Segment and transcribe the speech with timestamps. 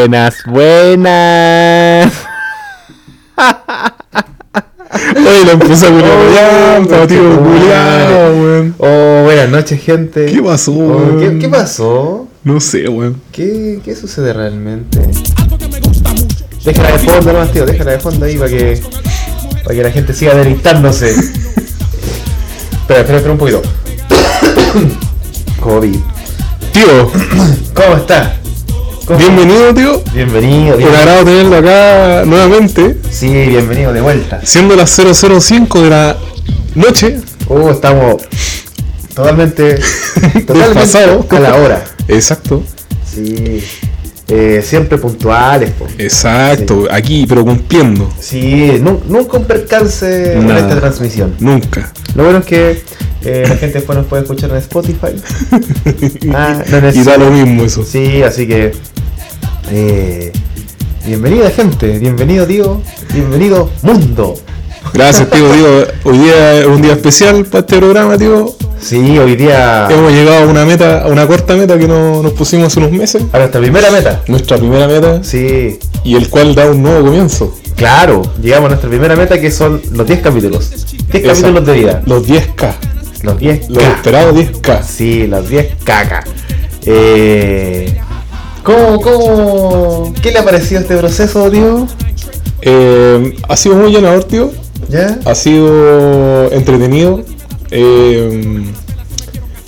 [0.00, 2.10] Buenas, buenas.
[5.14, 8.74] Oye, la empezó a Oh, culiao, weón.
[8.78, 10.24] Oh, buenas noches, gente.
[10.24, 12.28] ¿Qué pasó, Oh, qué pasó?
[12.44, 13.20] No sé, weón.
[13.30, 15.00] ¿Qué, ¿Qué sucede realmente?
[16.64, 17.66] Déjala de fondo nomás, tío.
[17.66, 18.80] Déjala de fondo ahí para que,
[19.62, 21.10] para que la gente siga deleitándose.
[21.10, 23.60] espera, espera, espera un poquito.
[25.60, 25.96] COVID.
[26.72, 27.12] Tío,
[27.74, 28.39] ¿Cómo estás?
[29.10, 30.02] ¿Cómo- bienvenido, tío.
[30.14, 30.74] Bienvenido.
[30.76, 30.98] Un bienvenido.
[30.98, 32.96] agrado tenerlo acá nuevamente.
[33.10, 34.40] Sí, bienvenido de vuelta.
[34.44, 36.16] Siendo las 005 de la
[36.76, 37.18] noche.
[37.48, 38.22] Uh, estamos
[39.12, 39.80] totalmente,
[40.46, 41.26] totalmente Desfasado.
[41.28, 41.84] a la hora.
[42.06, 42.62] Exacto.
[43.12, 43.60] Sí.
[44.28, 45.88] Eh, siempre puntuales, po.
[45.98, 46.86] Exacto.
[46.88, 48.08] Aquí, pero cumpliendo.
[48.20, 51.34] Sí, nu- nunca un percance en esta transmisión.
[51.40, 51.92] Nunca.
[52.14, 52.82] Lo bueno es que
[53.24, 55.08] eh, la gente después nos puede escuchar en Spotify.
[56.34, 57.84] Ah, no y da lo mismo eso.
[57.84, 58.72] Sí, así que.
[59.70, 60.32] Eh,
[61.06, 61.98] bienvenida, gente.
[61.98, 62.80] Bienvenido, tío.
[63.12, 64.34] Bienvenido, mundo.
[64.94, 65.48] Gracias, tío.
[65.50, 68.54] Tío, hoy día es un día especial para este programa, tío.
[68.80, 69.86] Sí, hoy día.
[69.90, 72.92] Hemos llegado a una meta, a una corta meta que no- nos pusimos hace unos
[72.92, 73.22] meses.
[73.32, 74.22] A nuestra primera meta.
[74.26, 75.22] Nuestra primera meta.
[75.22, 77.54] Sí, Y el cual da un nuevo comienzo.
[77.76, 78.22] claro.
[78.42, 80.70] Llegamos a nuestra primera meta que son los 10 capítulos.
[80.70, 80.84] 10
[81.24, 81.28] Exacto.
[81.28, 82.02] capítulos de vida.
[82.06, 82.74] Los 10K.
[83.22, 84.82] Los 10 Los esperados 10K.
[84.82, 86.24] Sí, las 10 caca.
[86.86, 87.98] Eh,
[88.62, 91.86] ¿cómo, cómo, ¿Qué le ha parecido este proceso, tío?
[92.62, 94.50] Eh, ha sido muy llenador, tío.
[94.88, 95.18] ¿Ya?
[95.24, 97.22] Ha sido entretenido.
[97.70, 98.64] Eh,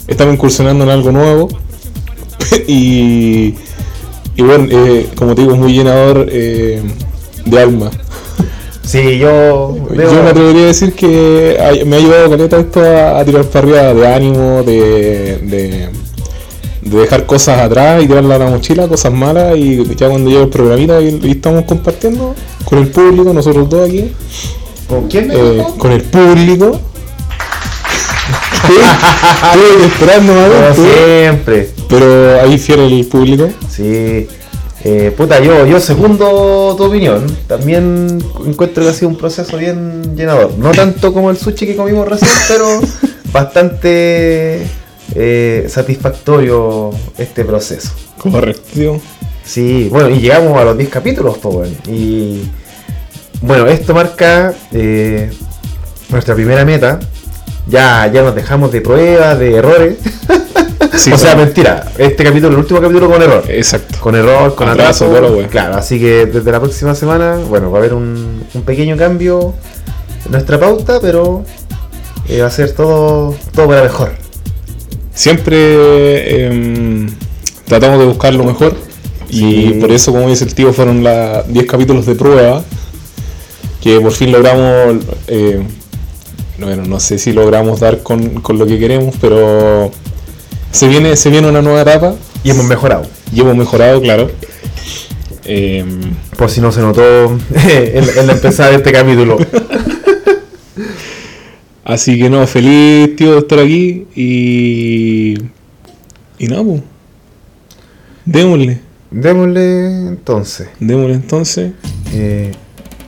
[0.07, 1.49] estamos incursionando en algo nuevo.
[2.67, 3.55] y,
[4.35, 6.83] y bueno, eh, como te digo, es muy llenador eh,
[7.45, 7.91] de alma.
[8.85, 9.77] Sí, yo.
[9.95, 11.57] Yo me atrevería a decir que
[11.87, 15.89] me ha ayudado caleta esto a, a tirar para arriba de ánimo, de, de,
[16.83, 20.43] de dejar cosas atrás y tirarlas a la mochila, cosas malas, y ya cuando llega
[20.43, 22.35] el programita y, y estamos compartiendo
[22.65, 24.11] con el público, nosotros dos aquí,
[24.89, 26.79] ¿Con quién me eh, con el público.
[28.65, 31.71] Estoy esperando Como más siempre.
[31.89, 33.49] pero ahí fiel el público.
[33.69, 34.27] Sí.
[34.85, 37.25] Eh, puta, yo, yo segundo tu opinión.
[37.47, 40.57] También encuentro que ha sido un proceso bien llenador.
[40.59, 42.81] No tanto como el sushi que comimos recién, pero
[43.33, 44.67] bastante
[45.15, 47.91] eh, satisfactorio este proceso.
[48.19, 49.01] Correcto.
[49.45, 51.71] Sí, bueno, y llegamos a los 10 capítulos, pues.
[51.89, 52.43] Y
[53.41, 55.31] bueno, esto marca eh,
[56.09, 57.01] nuestra primera meta.
[57.67, 59.97] Ya, ya nos dejamos de pruebas, de errores.
[60.97, 61.91] Sí, o sea, mentira.
[61.97, 63.45] Este capítulo, el último capítulo con error.
[63.49, 63.99] Exacto.
[64.01, 65.39] Con error, con Atraso, atraso.
[65.51, 69.55] claro, así que desde la próxima semana, bueno, va a haber un, un pequeño cambio
[70.27, 71.45] en nuestra pauta, pero
[72.29, 74.13] eh, va a ser todo, todo para mejor.
[75.15, 77.09] Siempre em,
[77.67, 78.75] tratamos de buscar lo mejor.
[79.31, 82.63] Y por eso, como dice el tío, fueron las 10 capítulos de prueba.
[83.81, 85.05] Que por fin logramos.
[85.29, 85.63] eh,
[86.67, 89.91] bueno, no sé si logramos dar con, con lo que queremos, pero
[90.71, 92.15] se viene, se viene una nueva etapa
[92.45, 93.07] Y hemos mejorado.
[93.35, 94.31] y hemos mejorado, claro.
[95.45, 96.01] Em,
[96.37, 97.03] Por si no se notó
[97.55, 99.39] en, en la empezada de este capítulo.
[101.85, 104.07] así que no, feliz, tío, de estar aquí.
[104.15, 105.35] Y.
[106.39, 106.83] Y nada, pues.
[108.25, 108.81] Démosle,
[109.11, 110.69] Démosle entonces.
[110.79, 111.73] démosle entonces.
[112.15, 112.53] Eh,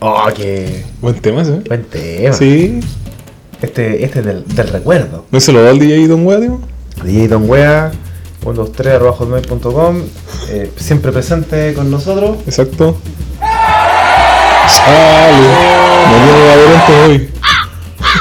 [0.01, 1.61] oh, qué Buen tema, ¿eh?
[1.69, 2.33] buen tema.
[2.33, 2.81] Sí.
[3.65, 5.25] Este, este es del, del recuerdo.
[5.31, 6.61] ¿No se lo da el DJ Don Wea, tío?
[7.03, 7.93] DJ Don Wea,
[8.45, 10.03] 123.com,
[10.51, 12.37] eh, siempre presente con nosotros.
[12.47, 12.99] Exacto.
[16.11, 17.29] Me viene hoy.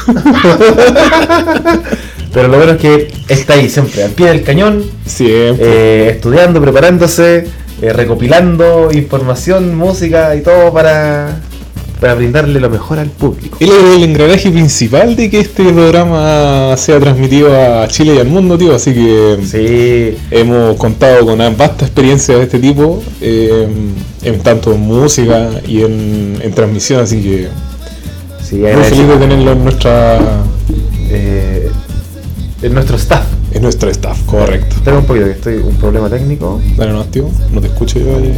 [2.34, 5.66] Pero lo bueno es que está ahí siempre, al pie del cañón, Siempre.
[5.68, 7.48] eh, estudiando, preparándose,
[7.82, 11.42] eh, recopilando información, música y todo para,
[12.04, 13.56] para brindarle lo mejor al público.
[13.62, 18.28] Él es el engranaje principal de que este programa sea transmitido a Chile y al
[18.28, 18.76] mundo, tío.
[18.76, 23.70] Así que Sí, hemos contado con una vasta experiencia de este tipo, eh,
[24.22, 27.00] en tanto en música y en, en transmisión.
[27.04, 27.48] Así que
[28.44, 30.20] sí, muy feliz de tenerlo en nuestra
[31.10, 31.70] Eh,
[32.64, 33.24] en nuestro staff.
[33.54, 34.76] en nuestro staff, correcto.
[34.76, 36.60] Espera un poquito, que estoy un problema técnico.
[36.76, 37.30] Dale no, tío.
[37.54, 38.20] No te escucho yo.
[38.20, 38.34] eh.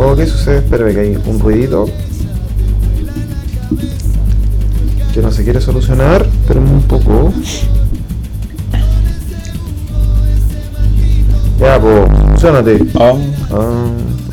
[0.00, 0.58] Oh, ¿qué sucede?
[0.58, 1.88] Espérame que hay un ruidito.
[5.12, 6.26] Que no se quiere solucionar.
[6.42, 7.32] Espérame un poco.
[11.60, 12.78] Ya, pues, solucionate.
[12.98, 13.14] Ah,
[13.50, 13.86] Ah,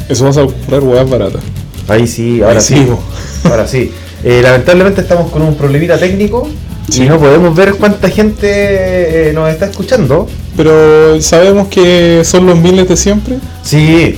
[0.09, 1.41] eso vas a comprar weas baratas.
[1.88, 2.88] ahí sí, ahora Ahí sí.
[3.45, 3.91] Ahora sí.
[4.23, 6.47] Eh, lamentablemente estamos con un problemita técnico.
[6.95, 10.27] Y no podemos ver cuánta gente eh, nos está escuchando.
[10.56, 13.38] Pero sabemos que son los miles de siempre.
[13.63, 14.15] Sí.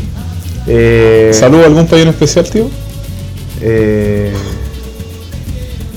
[0.68, 2.70] Eh, ¿Saludo a algún país en especial, tío?
[3.62, 4.32] eh,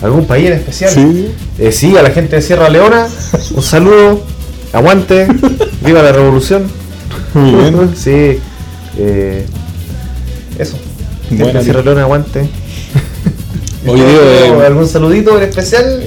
[0.03, 0.91] ¿Algún país en especial?
[0.93, 1.31] Sí.
[1.59, 3.07] Eh, sí, a la gente de Sierra Leona.
[3.55, 4.23] Un saludo.
[4.73, 5.27] Aguante.
[5.85, 6.65] Viva la revolución.
[7.35, 7.91] Muy bien.
[7.97, 8.39] Sí.
[8.99, 9.47] eh,
[10.59, 10.79] eso.
[11.29, 11.83] Gente de Sierra.
[11.83, 12.49] Leona, aguante.
[13.87, 14.05] Oye,
[14.67, 16.03] ¿Algún saludito en especial?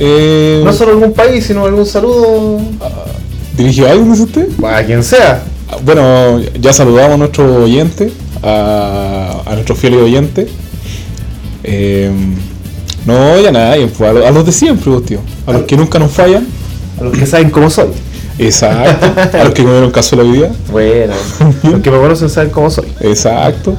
[0.63, 2.60] No solo algún país, sino algún saludo
[3.57, 4.48] ¿Dirigió algo, dice usted?
[4.65, 5.44] a quien sea.
[5.69, 8.12] Ah, Bueno, ya saludamos a nuestro oyente,
[8.43, 10.47] a, a nuestro fiel oyente.
[11.63, 12.11] Eh,
[13.05, 13.51] no, ya
[13.97, 15.19] pues, a, a los de siempre, tío.
[15.47, 16.45] A los que nunca nos fallan.
[16.99, 17.87] A los que saben cómo soy.
[18.39, 19.37] Exacto.
[19.37, 20.51] A los que comieron cazuela hoy día.
[20.71, 21.13] Bueno,
[21.63, 22.85] los que me conocen saben cómo soy.
[23.01, 23.75] Exacto.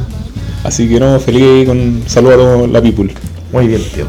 [0.63, 3.13] Así que no, feliz con saludos a la people.
[3.53, 4.07] Muy bien, tío.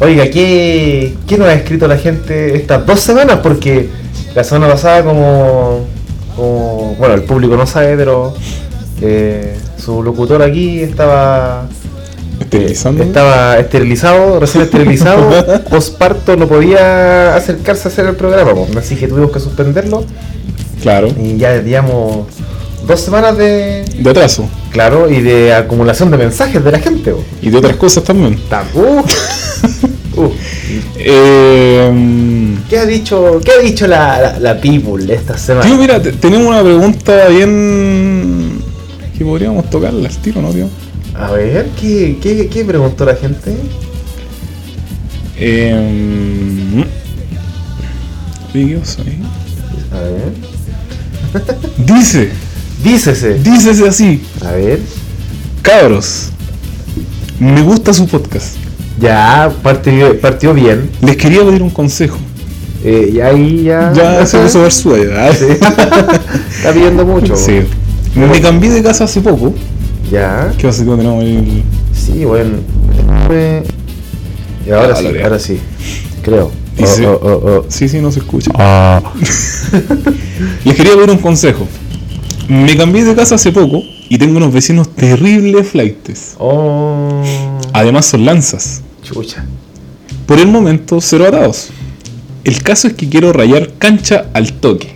[0.00, 3.40] Oiga, ¿qué, ¿qué nos ha escrito la gente estas dos semanas?
[3.42, 3.88] Porque
[4.34, 5.84] la semana pasada, como,
[6.34, 8.34] como- bueno, el público no sabe, pero
[9.00, 11.66] eh, su locutor aquí estaba
[12.40, 13.02] Esterilizando.
[13.04, 15.30] estaba esterilizado, recién esterilizado,
[15.70, 20.04] postparto, no podía acercarse a hacer el programa, así que tuvimos que suspenderlo
[20.82, 21.08] Claro.
[21.20, 22.26] y ya llevamos
[22.86, 24.48] dos semanas de, De atraso.
[24.70, 27.14] claro, y de acumulación de mensajes de la gente.
[27.40, 28.38] Y de otras cosas también.
[28.74, 28.80] Uh,
[30.20, 30.30] uh.
[30.98, 35.64] Eh, ¿Qué ha dicho, qué ha dicho la, la, la people esta semana?
[35.66, 38.58] tío, mira, te- tenemos una pregunta bien.
[39.16, 40.68] Que podríamos tocarla al tiro, ¿no, tío?
[41.14, 43.54] A ver, ¿qué, qué, qué preguntó la gente?
[45.36, 46.84] Eh,
[48.52, 49.18] Dios, ahí.
[49.92, 50.32] A ver.
[51.78, 52.30] Dice,
[52.82, 53.34] Dícese.
[53.34, 54.80] dícese así, A ver.
[55.62, 56.30] cabros.
[57.40, 58.56] Me gusta su podcast.
[59.00, 60.88] Ya, partió, partió bien.
[61.00, 62.16] Les quería pedir un consejo.
[62.84, 63.92] Eh, y ahí ya.
[63.92, 65.44] Ya se puso a ver su Sí.
[66.56, 67.34] Está pidiendo mucho.
[67.34, 67.60] Sí.
[68.14, 69.54] Me cambié de casa hace poco.
[70.10, 70.52] Ya.
[70.56, 71.64] ¿Qué pasa que tenemos ahí?
[71.92, 72.58] Sí, bueno.
[74.66, 75.58] Y ahora Ah, sí, ahora sí.
[76.22, 76.50] Creo.
[76.78, 77.64] Oh, oh, oh, oh.
[77.68, 78.50] Sí, sí, no se escucha.
[78.54, 79.00] Ah.
[80.64, 81.66] Les quería pedir un consejo.
[82.48, 86.34] Me cambié de casa hace poco y tengo unos vecinos terribles flightes.
[86.38, 87.22] Oh.
[87.72, 88.82] Además son lanzas.
[89.02, 89.44] Chucha.
[90.26, 91.70] Por el momento, cero atados.
[92.44, 94.94] El caso es que quiero rayar cancha al toque.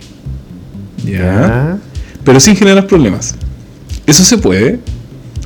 [1.05, 1.79] Ya.
[2.29, 3.33] Pero sin generar problemas.
[4.05, 4.79] Eso se puede.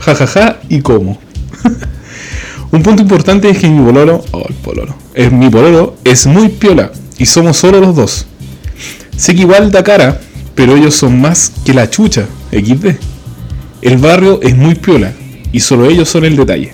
[0.01, 1.17] Ja, ja, ja, y cómo.
[2.73, 6.49] Un punto importante es que mi pololo, oh, el pololo, es mi pololo es muy
[6.49, 8.25] piola y somos solo los dos.
[9.15, 10.19] Sé que igual da cara,
[10.55, 12.97] pero ellos son más que la chucha, XD.
[13.81, 15.13] El barrio es muy piola
[15.53, 16.73] y solo ellos son el detalle.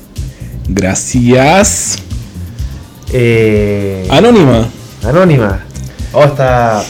[0.69, 1.97] Gracias.
[3.13, 4.69] Eh, Anónima.
[5.03, 5.59] Anónima.
[6.13, 6.83] Oh, está.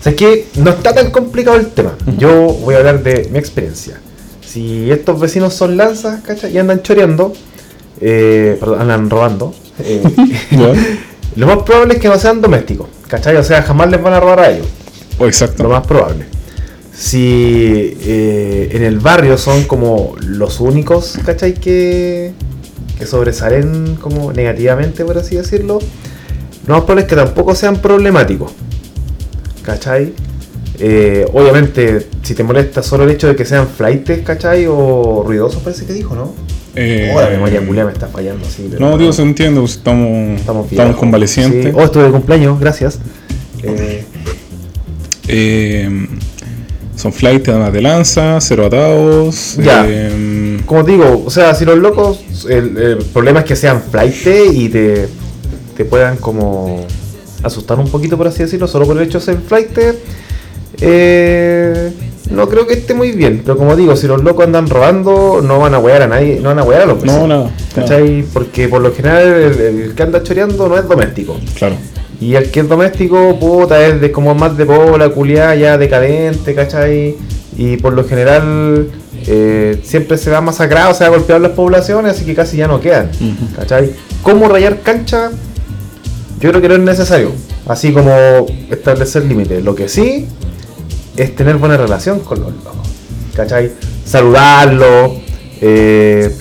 [0.00, 1.92] O sea, es que no está tan complicado el tema.
[2.16, 4.00] Yo voy a hablar de mi experiencia.
[4.40, 6.54] Si estos vecinos son lanzas, ¿cachai?
[6.54, 7.34] Y andan choreando,
[8.00, 10.02] eh, perdón, andan robando, eh,
[11.36, 13.36] lo más probable es que no sean domésticos, ¿cachai?
[13.36, 14.66] O sea, jamás les van a robar a ellos.
[15.18, 15.64] Oh, exacto.
[15.64, 16.24] Lo más probable.
[16.96, 21.52] Si eh, en el barrio son como los únicos, ¿cachai?
[21.52, 22.32] Que,
[22.98, 25.78] que sobresalen como negativamente, por así decirlo,
[26.66, 28.52] lo más probable es que tampoco sean problemáticos.
[29.70, 30.12] ¿Cachai?
[30.78, 34.66] Eh, obviamente, si te molesta solo el hecho de que sean flightes, ¿cachai?
[34.68, 36.32] O ruidosos, parece que dijo, ¿no?
[36.74, 38.68] Eh, Oh, la memoria culia me está fallando, sí.
[38.70, 41.66] pero No, se entiende, pues, estamos, Estamos, estamos, convalecientes.
[41.66, 41.70] Sí.
[41.74, 42.98] Oh, estuve de cumpleaños, gracias.
[43.62, 44.04] Eh,
[45.28, 46.06] Eh,
[46.96, 49.56] son flight además de lanza, cero atados.
[49.58, 49.84] Ya.
[49.88, 53.80] eh, como te digo, o sea, si los locos, el, el problema es que sean
[53.90, 54.14] flight
[54.52, 55.08] y te,
[55.76, 56.84] te puedan como
[57.42, 59.78] asustar un poquito, por así decirlo, solo por el hecho de ser flight.
[60.80, 61.92] Eh,
[62.30, 65.58] no creo que esté muy bien, pero como digo, si los locos andan robando, no
[65.58, 67.50] van a wear a nadie, no van a wear a los no, nada.
[67.74, 68.24] ¿Cachai?
[68.32, 71.36] Porque por lo general el, el que anda choreando no es doméstico.
[71.58, 71.76] Claro.
[72.20, 76.54] Y el que es doméstico, puta, es de como más de bola, culiada, ya decadente,
[76.54, 77.16] ¿cachai?
[77.56, 78.88] Y por lo general
[79.26, 82.68] eh, siempre se va masacrado, se va a golpear las poblaciones, así que casi ya
[82.68, 83.56] no quedan, Ujú.
[83.56, 83.90] ¿cachai?
[84.22, 85.30] ¿Cómo rayar cancha?
[86.40, 87.32] Yo creo que no es necesario,
[87.66, 88.10] así como
[88.70, 89.62] establecer límites.
[89.62, 90.26] Lo que sí
[91.16, 92.88] es tener buena relación con los locos,
[93.34, 93.72] ¿cachai?
[94.06, 95.12] Saludarlos,
[95.60, 96.34] eh,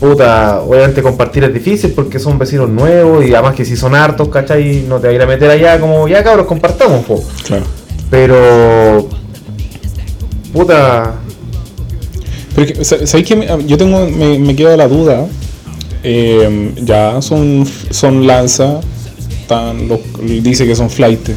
[0.00, 4.28] puta, obviamente compartir es difícil porque son vecinos nuevos y además que si son hartos,
[4.28, 4.84] ¿cachai?
[4.88, 7.22] No te vas a ir a meter allá como, ya cabros, compartamos, po.
[7.46, 7.64] Claro.
[8.10, 9.08] Pero,
[10.52, 11.14] puta,
[12.56, 15.26] Pero ¿sabéis que me- yo tengo, me, me queda la duda?
[16.02, 18.80] Eh, ya son, son lanza,
[19.44, 20.00] están los,
[20.42, 21.28] dice que son flight.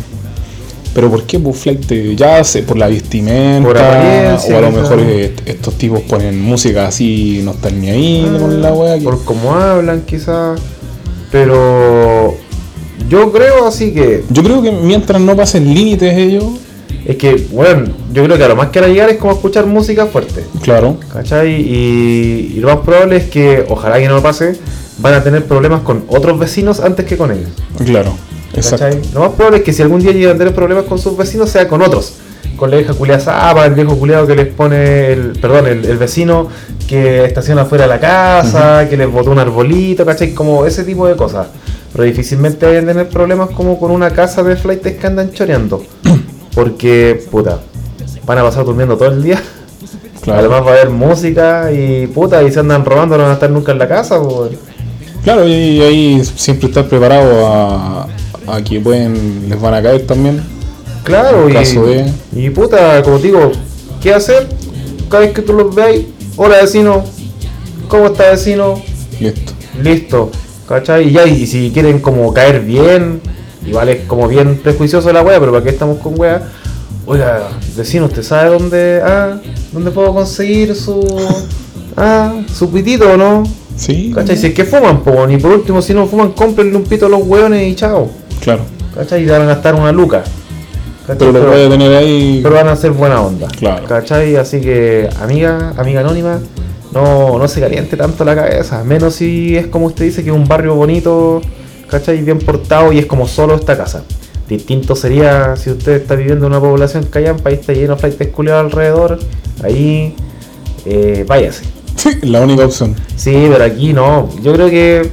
[0.93, 1.91] Pero ¿por qué pues flight?
[2.15, 6.87] Ya sé, por la vestimenta, Por o a lo mejor est- estos tipos ponen música
[6.87, 8.97] así, no están ni ahí con la wea.
[9.03, 10.59] Por cómo hablan, quizás.
[11.31, 12.35] Pero
[13.09, 14.23] yo creo así que.
[14.29, 16.45] Yo creo que mientras no pasen límites ellos,
[17.05, 19.31] Es que, bueno, yo creo que a lo más que van a llegar es como
[19.33, 20.43] escuchar música fuerte.
[20.61, 21.51] claro, ¿Cachai?
[21.61, 24.55] Y, y lo más probable es que, ojalá que no pase,
[24.99, 27.49] van a tener problemas con otros vecinos antes que con ellos.
[27.85, 28.13] claro,
[28.53, 28.85] exacto.
[28.85, 29.13] ¿Cachai?
[29.13, 31.49] Lo más probable es que si algún día llegan a tener problemas con sus vecinos,
[31.49, 32.15] sea con otros.
[32.55, 35.97] Con la vieja culiada zapa, el viejo culiado que les pone, el, perdón, el, el
[35.97, 36.47] vecino
[36.87, 40.33] que estaciona fuera de la casa, que les botó un arbolito, ¿cachai?
[40.33, 41.47] Como ese tipo de cosas.
[41.91, 45.83] Pero difícilmente vayan a tener problemas como con una casa de flights que andan choreando.
[46.55, 47.59] Porque, puta,
[48.25, 49.41] van a pasar durmiendo todo el día.
[50.21, 50.39] Claro.
[50.39, 53.49] Además va a haber música y puta, y se andan robando, no van a estar
[53.49, 54.51] nunca en la casa, pues.
[55.27, 58.07] Claro, y, ahí siempre estar preparado a,
[58.48, 60.41] a que pueden, les van a caer también.
[61.03, 63.51] Claro, y, de- y puta, como te digo,
[64.01, 64.48] ¿qué hacer?
[65.10, 66.03] Cada vez que tú los veas,
[66.38, 67.03] hola vecino,
[67.89, 68.81] ¿cómo está vecino?
[69.19, 69.51] Listo.
[69.84, 70.31] Listo,
[70.65, 71.10] ¿cachai?
[71.10, 73.19] Y ya, y si quieren como caer bien,
[73.65, 76.41] igual es como bien prejuicioso la wea, pero para qué estamos con wea.
[77.05, 79.41] Oiga, vecino, ¿usted sabe dónde, ah,
[79.74, 81.05] dónde puedo conseguir su,
[81.98, 83.43] ah, su pitito o no?
[83.77, 84.36] Sí, ¿Cachai?
[84.36, 87.10] Si es que fuman, po, y por último, si no fuman, cómprenle un pito a
[87.10, 88.10] los hueones y chao.
[88.41, 88.63] claro.
[88.96, 89.24] ¿Cachai?
[89.24, 90.24] Y van a gastar una luca.
[91.05, 92.39] Pero lo Pero- puede tener ahí.
[92.43, 93.48] pero van a ser buena onda.
[93.48, 93.86] Claro.
[93.86, 94.36] ¿Cachai?
[94.36, 96.39] Así que, amiga, amiga anónima,
[96.91, 98.84] no, no se caliente tanto la cabeza.
[98.84, 101.41] Menos si es como usted dice, que es un barrio bonito,
[101.89, 102.22] ¿cachai?
[102.24, 104.03] Bien portado y es como solo esta casa.
[104.50, 108.34] Distinto sería si usted está viviendo en una población callampa y está lleno de flights
[108.34, 109.19] culiados alrededor.
[109.63, 110.15] Ahí,
[110.86, 111.63] eh, váyase.
[112.23, 112.95] la única opción.
[113.15, 114.29] Sí, pero aquí no.
[114.41, 115.09] Yo creo que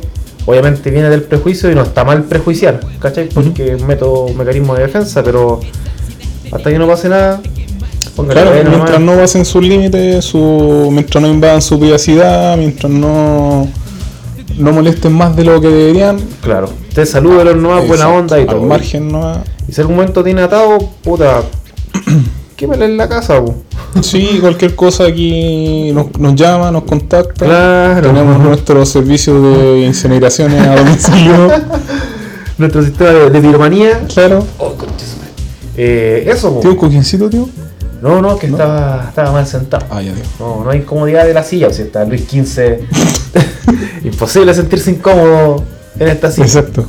[0.46, 3.28] obviamente viene del prejuicio y no está mal prejuiciar, ¿cachai?
[3.28, 5.60] Porque es un método, un mecanismo de defensa, pero
[6.52, 7.40] hasta que no pase nada,
[8.28, 13.66] Claro, mientras no pasen sus límites, su, mientras no invadan su privacidad, mientras no,
[14.56, 16.20] no molesten más de lo que deberían.
[16.40, 18.62] Claro, usted salúdelo nomás, buena exacto, onda y Al todo.
[18.62, 21.42] margen no Y si algún momento tiene atado, puta,
[22.56, 23.54] quémele en la casa, bu.
[24.02, 27.44] Sí, cualquier cosa aquí nos, nos llama, nos contacta.
[27.44, 28.08] Claro.
[28.08, 31.48] Tenemos nuestros servicios de incineraciones a domicilio.
[32.58, 34.00] Nuestro sistema de, de piromanía.
[34.12, 34.46] claro.
[34.58, 34.72] Oh.
[35.76, 36.60] Eh, eso, bu.
[36.60, 37.48] ¿Tío un cojincito, tío?
[38.00, 39.86] No, no, que Estaba, estaba mal sentado.
[39.90, 40.22] Ah, ya, tío.
[40.38, 42.78] No, no hay comodidad de la silla, o sea, está Luis XV.
[44.04, 45.64] Imposible sentirse incómodo
[45.98, 46.46] en esta silla.
[46.46, 46.86] Exacto.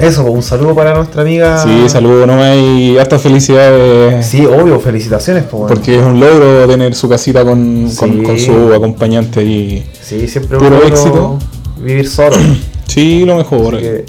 [0.00, 1.62] Eso, un saludo para nuestra amiga.
[1.62, 4.26] Sí, saludos nomás y hasta felicidades.
[4.26, 5.74] Sí, obvio, felicitaciones, pues, bueno.
[5.74, 8.22] Porque es un logro tener su casita con, con- Sí.
[8.22, 11.38] con su acompañante y Sí, siempre Puro bueno éxito.
[11.78, 12.36] vivir solo.
[12.86, 14.04] sí, lo mejor Así que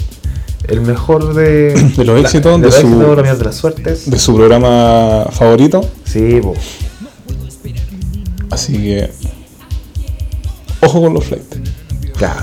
[0.68, 4.10] el mejor de, De los éxitos, de, de su- la mía de las suertes.
[4.10, 5.84] de su programa favorito.
[6.04, 6.54] Sí, po.
[8.50, 9.10] Así que
[10.80, 11.58] ojo con los flights.
[12.16, 12.40] Claro.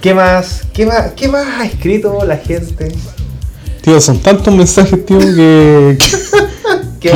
[0.00, 0.62] ¿Qué más?
[0.72, 1.12] ¿Qué más?
[1.16, 2.92] ¿Qué más ha escrito la gente?
[3.82, 5.98] Tío, son tantos mensajes, tío, que,
[7.00, 7.12] que,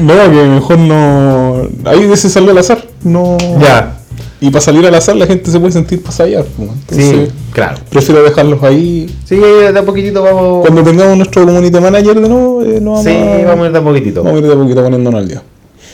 [0.00, 1.68] no, que mejor no.
[1.84, 2.84] Ahí veces salió al azar.
[3.02, 3.36] No.
[3.60, 3.94] Ya.
[4.40, 6.44] Y para salir al azar la gente se puede sentir pasallar.
[6.56, 6.68] pues.
[6.70, 7.78] Entonces, Sí, claro.
[7.90, 9.12] prefiero dejarlos ahí.
[9.24, 10.62] Sí, de a poquitito vamos.
[10.62, 13.72] Cuando tengamos nuestro community manager de nuevo, eh, no vamos, Sí, a, vamos a ir
[13.72, 14.22] de a poquitito.
[14.22, 15.42] vamos a ir de a poquito poniéndonos al día.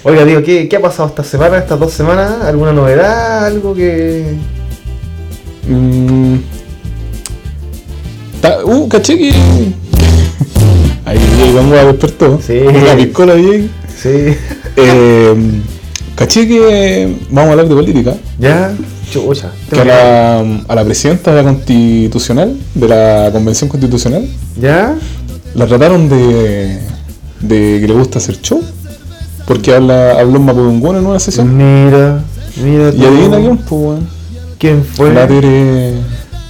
[0.02, 2.42] Oiga, digo, ¿qué, ¿qué ha pasado esta semana, estas dos semanas?
[2.44, 3.46] ¿Alguna novedad?
[3.46, 4.34] ¿Algo que.?
[5.68, 6.36] Mm.
[8.64, 9.32] Uh, caché que.
[11.06, 12.40] Ahí DJ Bangua despertó.
[12.46, 12.60] Sí.
[12.86, 13.68] La piscola DJ.
[13.96, 14.34] Sí.
[14.76, 15.34] Eh,
[16.14, 17.16] caché que.
[17.30, 18.14] Vamos a hablar de política.
[18.38, 18.74] ¿Ya?
[19.10, 19.52] Chucha.
[19.70, 24.26] Que a la, a la presidenta de la constitucional, de la convención constitucional,
[24.60, 24.94] ¿Ya?
[25.54, 26.80] la trataron de.
[27.40, 28.62] de que le gusta hacer show.
[29.46, 31.54] Porque habla, habló en Mapudungún en una sesión.
[31.56, 32.24] Mira,
[32.62, 32.90] mira.
[32.94, 34.08] Y adivina quién, pues, weón.
[34.58, 35.12] ¿Quién fue?
[35.12, 35.94] La Tere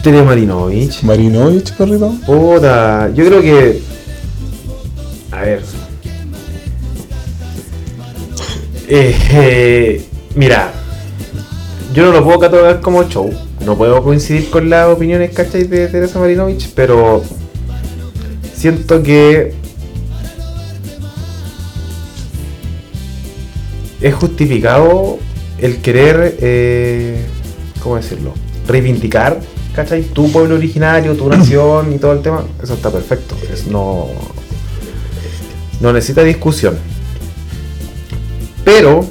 [0.02, 1.02] Tere Marinovich.
[1.02, 2.14] Marinovich, perrito.
[2.26, 3.82] Puta, yo creo que.
[5.30, 5.62] A ver.
[8.87, 10.73] Eh, eh, mira,
[11.94, 13.30] yo no lo puedo catalogar como show.
[13.64, 15.64] No puedo coincidir con las opiniones, ¿cachai?
[15.64, 17.23] De Teresa Marinovich, pero
[18.54, 19.54] siento que
[24.02, 25.18] es justificado
[25.58, 27.25] el querer, eh,
[27.84, 28.32] ¿cómo decirlo?
[28.66, 29.38] Reivindicar,
[29.74, 30.02] ¿cachai?
[30.02, 32.42] Tu pueblo originario, tu nación y todo el tema.
[32.60, 33.36] Eso está perfecto.
[33.52, 34.08] Es no,
[35.80, 36.76] no necesita discusión.
[38.64, 39.04] Pero,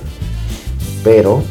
[1.04, 1.44] pero,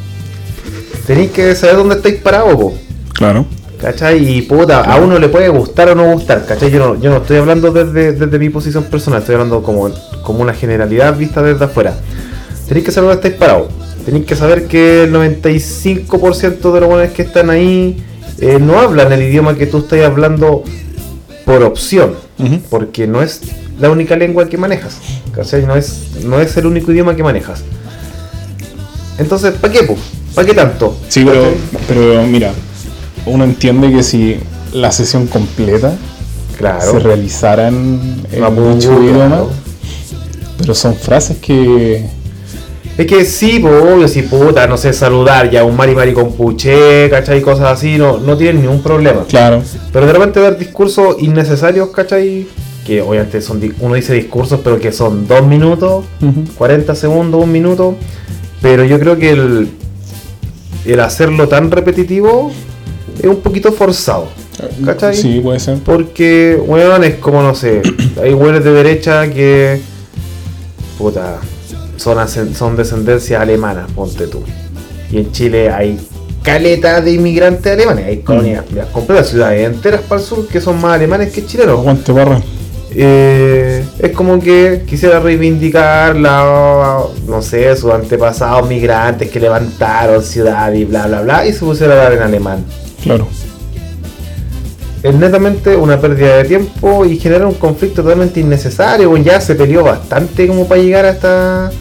[1.07, 2.73] tenéis que saber dónde estáis parados.
[3.15, 3.47] Claro.
[3.81, 4.39] ¿Cachai?
[4.39, 6.71] Y puta, a uno le puede gustar o no gustar, ¿cachai?
[6.71, 9.91] Yo no, yo no estoy hablando desde, desde mi posición personal, estoy hablando como,
[10.23, 11.95] como una generalidad vista desde afuera.
[12.67, 13.82] Tenéis que saber dónde estáis parados.
[14.05, 18.03] Tenéis que saber que el 95% de los buenos que están ahí
[18.41, 20.65] eh, no hablan el idioma que tú estás hablando
[21.45, 22.15] por opción,
[22.71, 23.41] porque no es
[23.79, 24.97] la única lengua que manejas,
[25.33, 25.65] ¿cachai?
[25.67, 27.63] No es, no es el único idioma que manejas.
[29.19, 29.97] Entonces, ¿para qué?
[30.35, 30.97] ¿Para qué tanto?
[31.09, 31.53] Sí, pero,
[31.87, 32.53] pero mira,
[33.27, 34.39] uno entiende que si
[34.73, 35.95] la sesión completa
[36.59, 36.93] Claro.
[36.93, 39.51] se realizara en, en idioma, claro.
[40.59, 42.05] pero son frases que
[42.99, 46.33] Es que sí, pues obvio, si puta, no sé, saludar ya un mari mari con
[46.33, 47.41] puché, ¿cachai?
[47.41, 49.25] Cosas así, no, no tienen ningún problema.
[49.27, 52.47] Claro, Pero de repente dar discursos innecesarios, ¿cachai?
[52.87, 56.45] Que obviamente son, uno dice discursos, pero que son dos minutos, Ujú.
[56.59, 57.95] 40 segundos, un minuto.
[58.61, 59.69] Pero yo creo que el,
[60.85, 62.53] el hacerlo tan repetitivo
[63.19, 64.29] es un poquito forzado,
[64.85, 65.17] ¿cachai?
[65.17, 65.79] Sí, puede ser.
[65.79, 67.81] Porque, weón, es como, no sé,
[68.23, 69.81] hay weones de derecha que,
[70.99, 71.39] puta,
[71.97, 74.43] son, son descendencias alemanas, ponte tú.
[75.11, 75.99] Y en Chile hay
[76.43, 80.81] caleta de inmigrantes alemanes, hay colonias las completas, ciudades enteras para el sur que son
[80.81, 81.79] más alemanes que chilenos.
[81.79, 82.41] Aguante barra.
[82.95, 90.71] Eh, es como que quisiera reivindicar la, no sé, sus antepasados migrantes que levantaron ciudad
[90.75, 92.65] y bla bla bla y se pusiera a hablar en alemán
[93.03, 93.27] Claro.
[95.03, 99.17] es netamente una pérdida de tiempo y genera un conflicto totalmente innecesario.
[99.17, 101.73] Ya se peleó bastante como para llegar a esta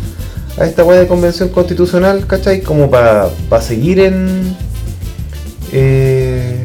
[0.58, 2.62] a esta weá de convención constitucional, ¿cachai?
[2.62, 3.30] Como para
[3.62, 4.56] seguir en
[5.72, 6.64] eh,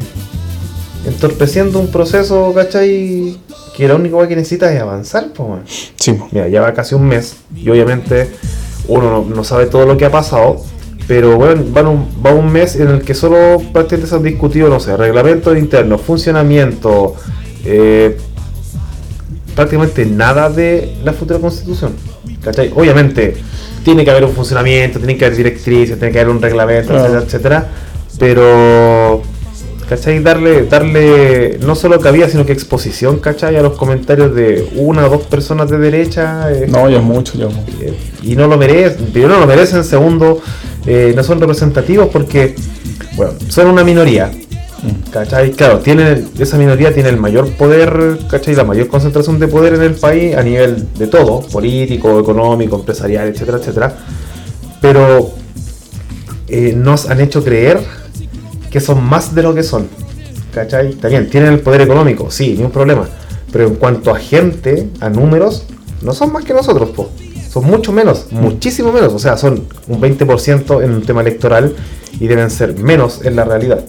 [1.05, 3.37] entorpeciendo un proceso, ¿cachai?
[3.75, 5.91] Que la única weá que necesita es avanzar, pues.
[5.95, 6.17] Sí.
[6.31, 8.29] Mira, ya va casi un mes y obviamente
[8.87, 10.61] uno no, no sabe todo lo que ha pasado,
[11.07, 14.69] pero bueno, va un, va un mes en el que solo prácticamente se han discutido,
[14.69, 17.15] no sé, reglamento interno, funcionamiento,
[17.63, 18.17] eh,
[19.55, 21.93] prácticamente nada de la futura constitución.
[22.47, 22.71] ¿Cachai?
[22.73, 23.35] Obviamente
[23.83, 27.19] tiene que haber un funcionamiento, tiene que haber directrices, tiene que haber un reglamento, Claro.
[27.19, 27.67] etcétera, etcétera,
[28.19, 29.21] pero...
[29.89, 30.19] ¿Cachai?
[30.21, 33.55] Darle, darle no solo cabida, sino que exposición, ¿cachai?
[33.55, 36.51] A los comentarios de una o dos personas de derecha.
[36.51, 37.45] eh, No, ya es mucho, ya.
[37.81, 40.41] eh, y no lo merecen, primero no lo merecen, segundo,
[40.85, 42.53] eh, no son representativos porque,
[43.15, 44.29] bueno, son una minoría.
[45.11, 45.51] ¿Cachai?
[45.51, 48.55] Claro, tienen, esa minoría tiene el mayor poder, ¿cachai?
[48.55, 53.27] La mayor concentración de poder en el país a nivel de todo, político, económico, empresarial,
[53.27, 53.95] etcétera, etcétera.
[54.81, 55.31] Pero
[56.47, 57.79] eh, nos han hecho creer
[58.69, 59.87] que son más de lo que son.
[60.53, 60.93] ¿Cachai?
[60.95, 63.07] También tienen el poder económico, sí, ni un problema.
[63.51, 65.65] Pero en cuanto a gente, a números,
[66.01, 67.09] no son más que nosotros, po.
[67.49, 69.13] Son mucho menos, muchísimo menos.
[69.13, 71.75] O sea, son un 20% en un tema electoral
[72.19, 73.83] y deben ser menos en la realidad.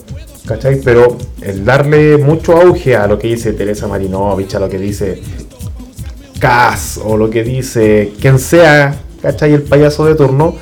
[0.48, 0.80] ¿Cachai?
[0.82, 5.20] Pero el darle mucho auge a lo que dice Teresa Marinovich, a lo que dice
[6.38, 9.52] Kass o lo que dice quien sea, ¿cachai?
[9.52, 10.54] El payaso de turno,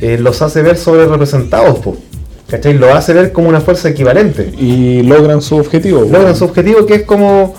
[0.00, 1.96] eh, los hace ver sobre representados, po.
[2.48, 2.74] ¿cachai?
[2.74, 4.52] Lo hace ver como una fuerza equivalente.
[4.56, 6.02] Y logran su objetivo.
[6.02, 7.54] Logran su objetivo que es como,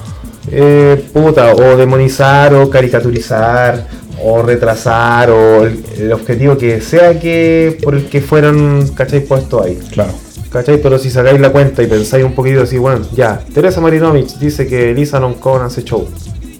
[0.50, 3.88] eh, puta, o demonizar, o caricaturizar,
[4.24, 9.20] o retrasar, o el, el objetivo que sea que por el que fueron, ¿cachai?
[9.20, 9.78] Puestos ahí.
[9.92, 10.27] Claro.
[10.58, 10.82] ¿Cachai?
[10.82, 14.66] Pero si sacáis la cuenta y pensáis un poquito así, bueno, ya, Teresa Marinovich dice
[14.66, 16.08] que Lisa Loncón hace show.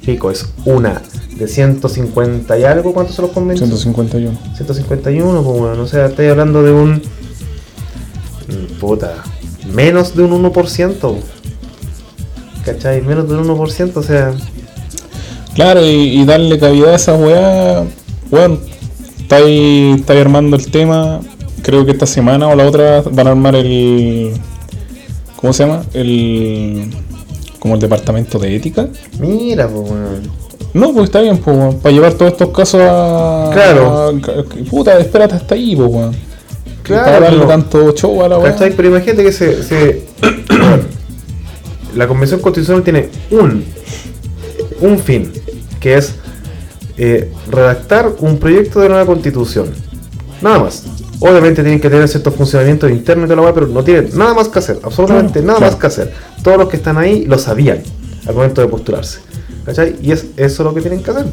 [0.06, 1.02] Pico, es una
[1.36, 3.68] de 150 y algo, ¿cuántos son los convenios?
[3.68, 4.38] 151.
[4.56, 7.02] 151, pues bueno, o sea, estáis hablando de un.
[8.48, 9.24] mm, Puta,
[9.74, 11.16] menos de un 1%.
[12.66, 13.02] ¿Cachai?
[13.02, 14.32] Menos de un 1%, o sea.
[15.56, 17.84] Claro, y, y darle cabida a esa weá.
[18.30, 18.60] Bueno,
[19.20, 21.20] está ahí, está ahí armando el tema.
[21.68, 24.32] Creo que esta semana o la otra van a armar el.
[25.36, 25.84] ¿Cómo se llama?
[25.94, 26.92] El.
[27.60, 28.88] Como el departamento de ética.
[29.20, 29.86] Mira, pues.
[30.74, 33.50] No, pues está bien, pues, para llevar todos estos casos a.
[33.52, 34.12] Claro.
[34.18, 36.16] a- puta, espérate hasta ahí, pues, weón.
[36.84, 38.42] Claro, Para darle tanto show a la.
[38.42, 38.72] ¿Cachai?
[38.74, 40.06] Pero imagínate que se, se-
[41.98, 43.66] la Convención Constitucional tiene un,
[44.80, 45.34] un fin,
[45.82, 46.16] que es
[46.98, 49.68] eh, redactar un proyecto de nueva constitución.
[50.42, 50.84] Nada más.
[51.20, 54.34] Obviamente tienen que tener ciertos funcionamientos internos y toda la weá, pero no tienen nada
[54.34, 55.72] más que hacer, absolutamente Claro, nada claro.
[55.74, 56.14] más que hacer.
[56.44, 57.80] Todos los que están ahí lo sabían
[58.28, 59.20] al momento de postularse.
[59.66, 59.96] ¿Cachai?
[60.02, 61.26] Y es eso lo que tienen que hacer.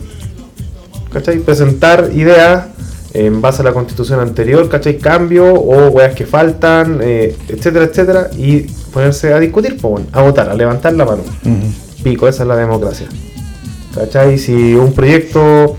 [1.13, 1.39] ¿cachai?
[1.39, 2.65] Presentar ideas
[3.13, 4.99] en base a la constitución anterior, ¿cachai?
[4.99, 10.23] Cambio o weas que faltan, eh, etcétera, etcétera, y ponerse a discutir, pues bueno, a
[10.23, 11.23] votar, a levantar la mano.
[12.03, 13.07] Pico, esa es la democracia.
[13.95, 14.37] ¿Cachai?
[14.39, 15.77] Si un proyecto,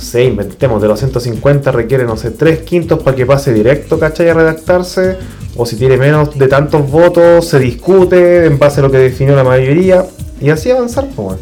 [0.00, 3.98] no sé, inventemos de los 150 requiere, no sé, 3 quintos para que pase directo,
[3.98, 4.30] ¿cachai?
[4.30, 5.18] A redactarse,
[5.54, 9.36] o si tiene menos de tantos votos, se discute en base a lo que definió
[9.36, 10.06] la mayoría
[10.40, 11.36] y así avanzar, pues.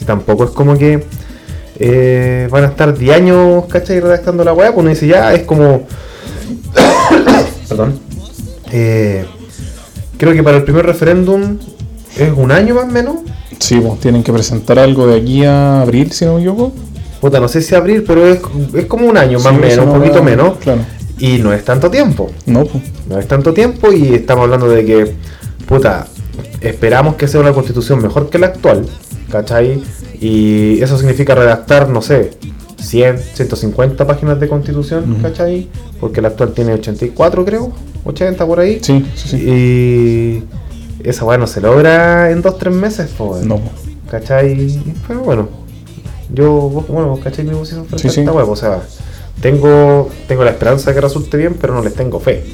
[0.00, 1.02] Y tampoco es como que
[1.80, 3.98] eh, van a estar 10 años, ¿cachai?
[3.98, 5.82] Redactando la weá, pues uno dice ya, es como.
[7.68, 7.98] Perdón.
[8.70, 9.26] Eh,
[10.18, 11.58] creo que para el primer referéndum
[12.16, 13.16] es un año más o menos.
[13.58, 16.72] Sí, pues tienen que presentar algo de aquí a abril, si no me equivoco.
[17.20, 18.40] Puta, no sé si abril, pero es,
[18.74, 20.58] es como un año más o menos, un poquito menos.
[20.58, 20.82] Claro.
[21.18, 22.30] Y no es tanto tiempo.
[22.46, 22.84] No, pues.
[23.08, 25.14] No es tanto tiempo y estamos hablando de que,
[25.66, 26.06] puta,
[26.60, 28.86] esperamos que sea una constitución mejor que la actual,
[29.30, 29.82] ¿cachai?
[30.20, 32.30] Y eso significa redactar, no sé,
[32.80, 35.22] 100, 150 páginas de constitución, Ujú.
[35.22, 35.68] ¿cachai?
[36.00, 37.72] Porque la actual tiene 84, creo,
[38.04, 38.78] 80 por ahí.
[38.80, 39.36] Sí, sí, sí.
[39.36, 40.44] Y
[41.08, 43.48] esa weá no se logra en 2-3 meses, po, weón.
[43.48, 43.72] No, pues.
[44.10, 44.80] ¿Cachai?
[45.06, 45.48] Pero bueno,
[46.32, 48.20] yo, vos- bueno, vos cachai mi posición frente Sí, a sí.
[48.20, 48.82] esta weá, o sea,
[49.40, 52.44] tengo, tengo la esperanza de que resulte bien, pero no les tengo fe.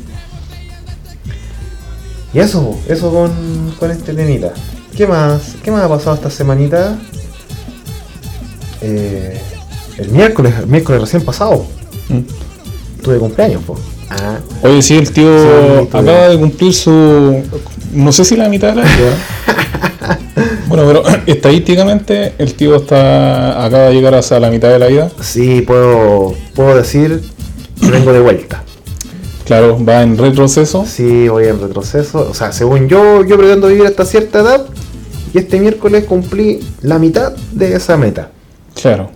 [2.33, 4.53] Y eso, eso con, con este temita.
[4.97, 5.55] ¿Qué más?
[5.63, 6.99] ¿Qué más ha pasado esta semanita?
[8.81, 9.41] Eh,
[9.99, 11.65] el miércoles, el miércoles recién pasado,
[12.09, 12.21] Mm.
[13.03, 13.77] tuve cumpleaños, po.
[14.11, 17.43] Ah, Oye, sí, el tío Sí, acaba de cumplir su.
[17.93, 20.44] No sé si la mitad de la vida.
[20.69, 25.11] Bueno, pero estadísticamente el tío está acaba de llegar hasta la mitad de la vida.
[25.21, 27.23] sí, puedo, puedo decir
[27.81, 28.65] que vengo de vuelta.
[29.45, 30.87] Claro, va en retroceso.
[30.87, 32.29] Sí, voy en retroceso.
[32.31, 34.67] O sea, según yo, yo pretendo vivir hasta cierta edad.
[35.35, 38.31] Y este miércoles cumplí la mitad de esa meta.
[38.81, 39.11] Claro.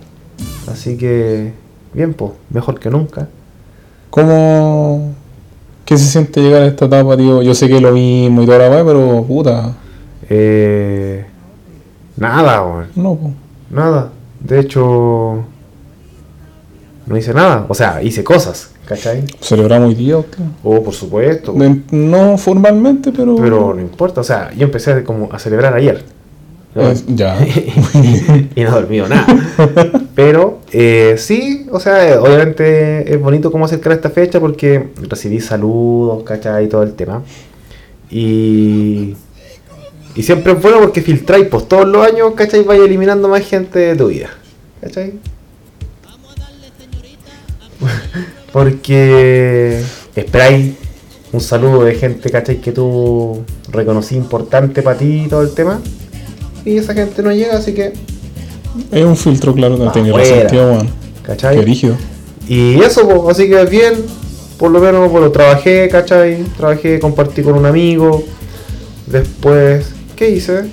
[0.70, 1.52] Así que,
[1.94, 3.28] bien, pues, mejor que nunca.
[4.10, 5.14] ¿Cómo.
[5.84, 7.40] ¿Qué se siente llegar a esta etapa, tío?
[7.40, 9.74] Yo sé que lo mismo y toda la weá, pero puta.
[10.28, 11.24] Eh,
[12.18, 12.86] nada, weón.
[12.96, 13.30] No, po.
[13.70, 14.10] Nada.
[14.40, 15.44] De hecho,
[17.06, 17.66] no hice nada.
[17.68, 19.24] O sea, hice cosas, ¿cachai?
[19.40, 20.44] Celebramos hoy día, tío.
[20.62, 21.52] Oh, por supuesto.
[21.52, 23.36] De- No formalmente, pero.
[23.36, 24.20] Pero no importa.
[24.20, 26.04] O sea, yo empecé a, como a celebrar ayer.
[26.74, 26.82] ¿no?
[26.90, 27.38] Eh, ya.
[28.54, 29.26] y no he dormido nada.
[30.14, 35.40] Pero eh, sí, o sea, eh, obviamente es bonito cómo acercar esta fecha porque recibí
[35.40, 36.66] saludos, ¿cachai?
[36.66, 37.22] Y todo el tema.
[38.10, 39.14] Y,
[40.18, 42.64] y siempre es bueno porque filtráis, pues todos los años, ¿cachai?
[42.64, 44.28] Vais eliminando más gente de tu vida,
[44.80, 45.12] ¿cachai?
[48.52, 49.80] porque
[50.16, 50.74] esperáis
[51.30, 52.60] un saludo de gente, ¿cachai?
[52.60, 55.80] Que tú reconocí importante para ti y todo el tema.
[56.64, 57.92] Y esa gente no llega, así que
[58.90, 60.90] Es un filtro, claro, no tiene razón.
[61.22, 61.60] ¿Cachai?
[61.60, 61.96] Qué rígido.
[62.48, 63.94] Y eso, pues, así que bien,
[64.58, 66.42] por lo menos, bueno, trabajé, ¿cachai?
[66.56, 68.24] Trabajé, compartí con un amigo.
[69.06, 70.64] Después, ¿qué hice?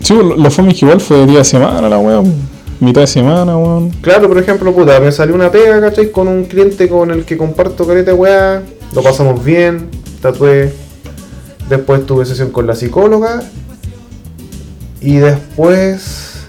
[0.00, 2.32] Sí, lo, lo fue igual fue día de semana, la weón.
[2.80, 3.90] Mitad de semana, weón.
[4.00, 6.10] Claro, por ejemplo, puta, me salió una pega, ¿cachai?
[6.10, 8.62] Con un cliente con el que comparto careta, weá.
[8.94, 9.88] Lo pasamos bien,
[10.20, 10.72] tatué.
[11.68, 13.42] Después tuve sesión con la psicóloga.
[15.00, 16.44] Y después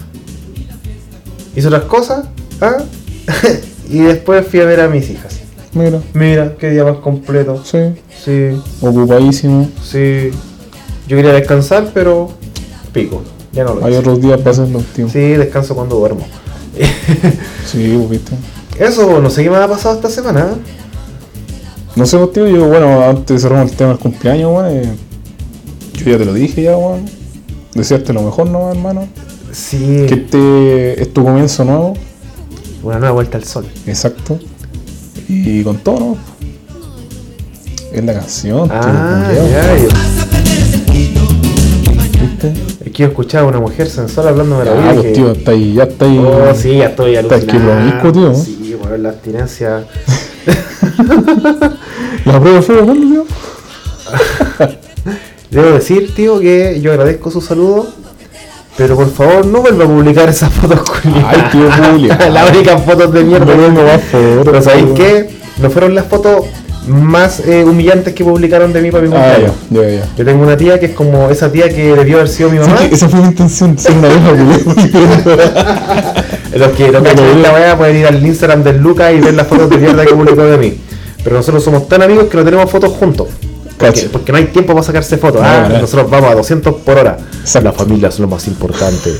[1.54, 2.26] hice otras cosas.
[2.60, 2.78] ¿ah?
[3.90, 5.40] y después fui a ver a mis hijas.
[5.72, 7.62] Mira, Mira, qué día más completo.
[7.64, 7.78] sí,
[8.24, 9.68] Sí, ocupadísimo.
[9.82, 10.30] sí.
[11.08, 12.30] Yo quería descansar, pero
[12.92, 13.22] pico.
[13.52, 14.00] Ya no lo Hay hice.
[14.00, 15.08] otros días para hacerlo, tío.
[15.08, 16.26] Sí, descanso cuando duermo.
[17.66, 18.32] Sí, viste.
[18.78, 20.48] Eso, no sé qué me ha pasado esta semana.
[21.96, 24.92] No sé, tío, yo, bueno, antes de cerrar el tema del cumpleaños, weón, eh,
[25.94, 27.04] yo ya te lo dije ya, weón.
[27.74, 29.06] Desearte lo mejor, ¿no, hermano?
[29.52, 31.94] Sí, Que este es tu comienzo nuevo,
[32.82, 33.66] una nueva vuelta al sol.
[33.86, 34.38] exacto.
[35.28, 36.16] Y con todo, ¿no?
[37.92, 39.88] Es la canción, tío, Ah, ya, yo-
[42.48, 42.84] ¿viste?
[42.84, 44.92] es que yo escuchaba a una mujer sensual hablando de la vida.
[44.94, 46.18] pues, que- tío, está ahí, ya está ahí.
[46.18, 47.60] Oh, sí, ya estoy alucinado.
[47.60, 48.34] promiscuo, tío.
[48.34, 49.84] Sí, bueno, la abstinencia.
[52.24, 53.24] ¿La prueba cuándo, tío?
[55.50, 57.86] Debo decir, tío, que yo agradezco su saludo.
[58.76, 61.26] Pero por favor, no vuelva a publicar esas fotos culiadas.
[61.28, 62.18] Ay, tío, Julia.
[62.32, 63.54] Las únicas fotos de mierda.
[63.54, 65.30] No Pero ¿sabéis qué?
[65.58, 66.46] No fueron las fotos
[66.88, 69.54] más eh, humillantes que publicaron de mí para mi Ah, cumpleaños.
[69.70, 70.08] ya.
[70.16, 72.76] Yo tengo una tía que es como esa tía que debió haber sido mi mamá.
[72.78, 74.32] Sí, esa fue mi intención, ser una vieja.
[76.56, 79.46] Los que no cachan esta weá pueden ir al Instagram del Lucas y ver las
[79.46, 80.78] fotos de mierda que publicó de mí.
[81.24, 83.28] Pero nosotros somos tan amigos que no tenemos fotos juntos.
[83.76, 85.40] Porque, porque no hay tiempo para sacarse fotos.
[85.42, 85.78] No, Ah, no.
[85.80, 87.16] nosotros vamos a 200 por hora.
[87.40, 87.68] Exacto.
[87.68, 89.10] La familia es lo más importante.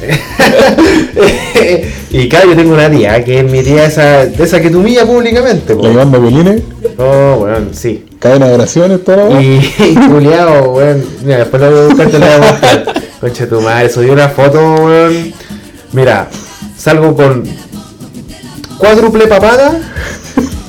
[2.10, 4.80] y claro, yo tengo una tía que es mi tía esa, de esa que tú
[4.80, 5.74] humilla públicamente.
[5.74, 5.82] po.
[5.82, 6.62] Le mando violines,
[6.98, 8.04] No, bueno, sí.
[8.18, 9.30] cadena de oraciones, todo.
[9.30, 9.40] la.
[9.42, 11.04] Y, y culiao, weón.
[11.24, 12.94] Mira, después lo voy a buscar, te lo voy a mostrar.
[13.20, 15.32] Concha tu madre, subí una foto, weón.
[15.92, 16.28] Mira,
[16.78, 17.44] salgo con
[18.78, 19.78] cuádruple papada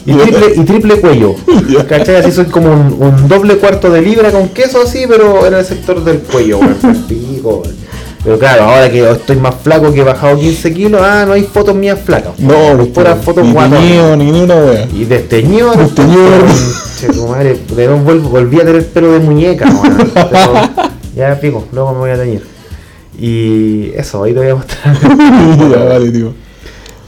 [0.05, 1.35] y triple, y triple cuello.
[1.87, 2.17] ¿Cachai?
[2.17, 5.65] Así soy como un, un doble cuarto de libra con queso así, pero en el
[5.65, 6.75] sector del cuello, weón.
[7.07, 7.81] pico, weón.
[8.23, 11.43] Pero claro, ahora que estoy más flaco que he bajado 15 kilos, ah, no hay
[11.43, 12.39] fotos mías flacas.
[12.39, 13.79] No, Hay puras fotos ni guatonas.
[13.81, 14.87] teñido, ni ni una wea.
[14.93, 16.29] Y desteñido, Desteñido.
[16.99, 19.65] Che, tu madre, de nuevo vuelvo- volví a tener pelo de muñeca.
[20.13, 20.53] Pero
[21.15, 22.43] ya pico, luego me voy a teñir.
[23.19, 24.95] Y eso, ahí te voy a mostrar.
[25.71, 26.33] ya, vale, tío.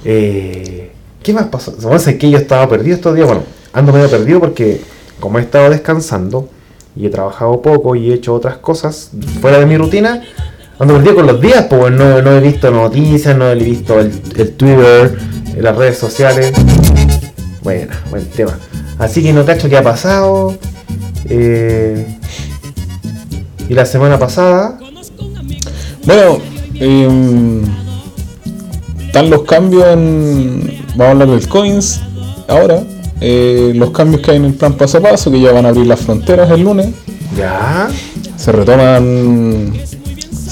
[0.06, 1.74] Eh, ¿Qué más pasó?
[1.82, 3.28] Bueno, sé que yo estaba perdido estos días.
[3.28, 4.82] Bueno, ando medio perdido porque
[5.20, 6.50] como he estado descansando
[6.96, 10.22] y he trabajado poco y he hecho otras cosas fuera de mi rutina,
[10.80, 14.12] ando perdido con los días, pues no, no he visto noticias, no he visto el,
[14.36, 15.18] el Twitter,
[15.60, 16.52] las redes sociales.
[17.64, 18.58] Bueno, buen tema.
[19.00, 20.56] Así que no cacho qué ha pasado.
[21.30, 22.06] Eh,
[23.70, 24.78] y la semana pasada,
[26.06, 26.40] Bueno,
[26.76, 27.62] em,
[29.06, 30.82] están los cambios en.
[30.96, 32.02] Vamos a hablar del coins
[32.48, 32.84] ahora.
[33.22, 35.70] eh, los cambios que hay en el plan paso a paso, que ya van a
[35.70, 36.88] abrir las fronteras el lunes.
[37.38, 37.88] ya,
[38.36, 39.72] Se retoman.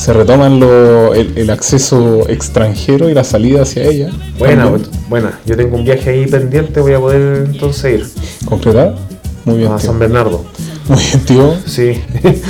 [0.02, 4.10] Se retoman lo- el, el acceso extranjero y la salida hacia ella.
[4.40, 4.90] buena, También.
[5.10, 5.40] buena.
[5.46, 8.08] Yo tengo un viaje ahí pendiente, voy a poder entonces ir.
[8.46, 8.96] ¿Concretar?
[9.46, 9.80] Muy bien, a.
[9.80, 10.44] San Bernardo.
[10.88, 11.54] Muy bien, tío.
[11.68, 12.02] Sí.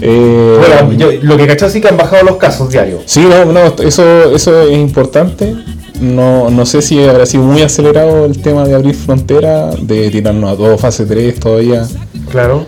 [0.00, 3.02] Eh, bueno, yo, lo que caché sí que han bajado los casos diarios.
[3.06, 5.56] Sí, no, no, eso, eso es importante.
[6.00, 10.52] No, no sé si habrá sido muy acelerado el tema de abrir frontera, de tirarnos
[10.52, 11.84] a todo fase 3 todavía.
[12.30, 12.64] Claro.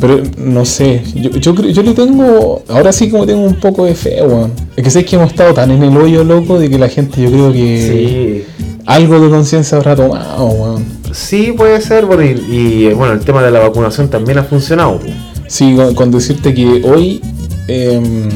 [0.00, 3.94] Pero no sé, yo, yo, yo le tengo, ahora sí como tengo un poco de
[3.94, 4.52] fe, weón.
[4.76, 7.20] Es que sé que hemos estado tan en el hoyo loco de que la gente
[7.20, 8.64] yo creo que Sí.
[8.86, 10.84] algo de conciencia habrá tomado, weón.
[11.12, 12.06] Sí, puede ser.
[12.06, 14.98] Bueno, y, y, eh, bueno, el tema de la vacunación también ha funcionado.
[15.00, 15.12] pues.
[15.48, 17.20] Sí, con, con decirte que hoy
[17.68, 18.28] em,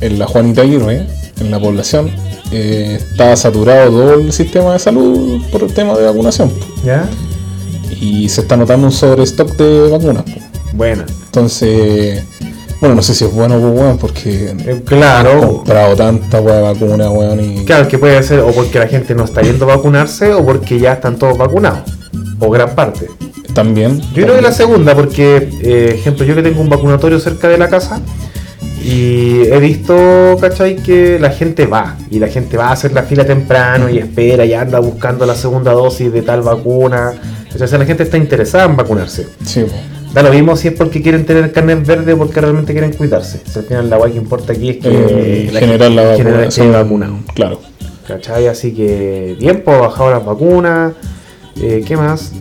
[0.00, 1.06] en la Juanita Aguirre,
[1.40, 2.10] en la población,
[2.50, 6.50] eh, está saturado todo el sistema de salud por el tema de vacunación.
[6.84, 7.08] ¿Ya?
[8.00, 10.24] Y se está notando un sobrestock de vacunas.
[10.24, 10.47] po.
[10.72, 11.04] Buena.
[11.26, 12.22] Entonces,
[12.80, 15.40] bueno, no sé si es bueno o weón, porque Eh, han claro.
[15.40, 19.14] comprado tanta weá de vacuna, weón, y Claro, que puede ser o porque la gente
[19.14, 21.80] no está yendo a vacunarse o porque ya están todos vacunados.
[22.38, 23.06] O gran parte.
[23.54, 24.00] también.
[24.14, 27.58] Yo creo que la segunda, porque, eh, ejemplo, yo que tengo un vacunatorio cerca de
[27.58, 28.00] la casa
[28.84, 30.76] y he visto, ¿cachai?
[30.76, 34.44] Que la gente va y la gente va a hacer la fila temprano y espera
[34.44, 37.14] y anda buscando la segunda dosis de tal vacuna.
[37.52, 39.26] O sea, la gente está interesada en vacunarse.
[39.44, 39.74] Sí, po.
[40.14, 43.40] Da lo mismo si es porque quieren tener carnet verde o porque realmente quieren cuidarse.
[43.44, 46.44] Si al final la guay que importa aquí es que Eh, la generar la vacunación.
[46.44, 47.14] esté vacunado.
[47.34, 47.60] Claro.
[48.06, 48.46] ¿Cachai?
[48.46, 50.94] Así que bien, pues bajado las vacunas.
[51.60, 52.32] Eh, ¿Qué más?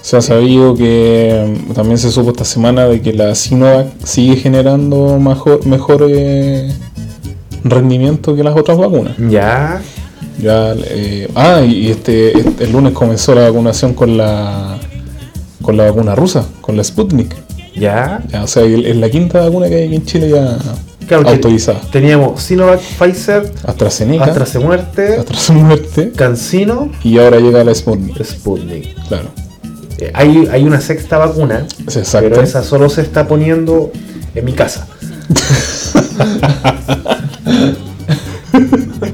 [0.00, 4.36] Se ha sabido que mm, también se supo esta semana de que la Sinovac sigue
[4.36, 6.70] generando mejor, mejor eh,
[7.64, 9.14] rendimiento que las otras vacunas.
[9.28, 9.80] Ya.
[10.40, 14.78] Ya, eh, ah, y este, este- el lunes comenzó la vacunación con la
[15.66, 17.34] con la vacuna rusa, con la Sputnik.
[17.74, 18.22] Ya.
[18.32, 20.56] Ya, o sea, es la quinta vacuna que hay aquí en Chile ya
[21.06, 21.80] Claro autorizada.
[21.92, 28.22] Teníamos Sinovac, Pfizer, AstraZeneca, AstraZemuerte, AstraZeneca Cancino, y ahora llega la Sputnik.
[28.24, 28.94] Sputnik.
[29.08, 29.28] Claro,
[29.98, 32.28] Eh, hay, hay una sexta vacuna, exacto.
[32.30, 33.90] pero esa solo se está poniendo
[34.34, 34.86] en mi casa.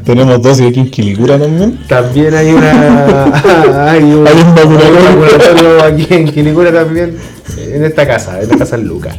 [0.05, 1.79] Tenemos dosis aquí en Quilicura también.
[1.88, 3.25] También hay una.
[3.93, 7.17] hay un, Hay un vacunatorio aquí en Quilicura también,
[7.59, 9.17] en esta casa, en la casa de Lucas.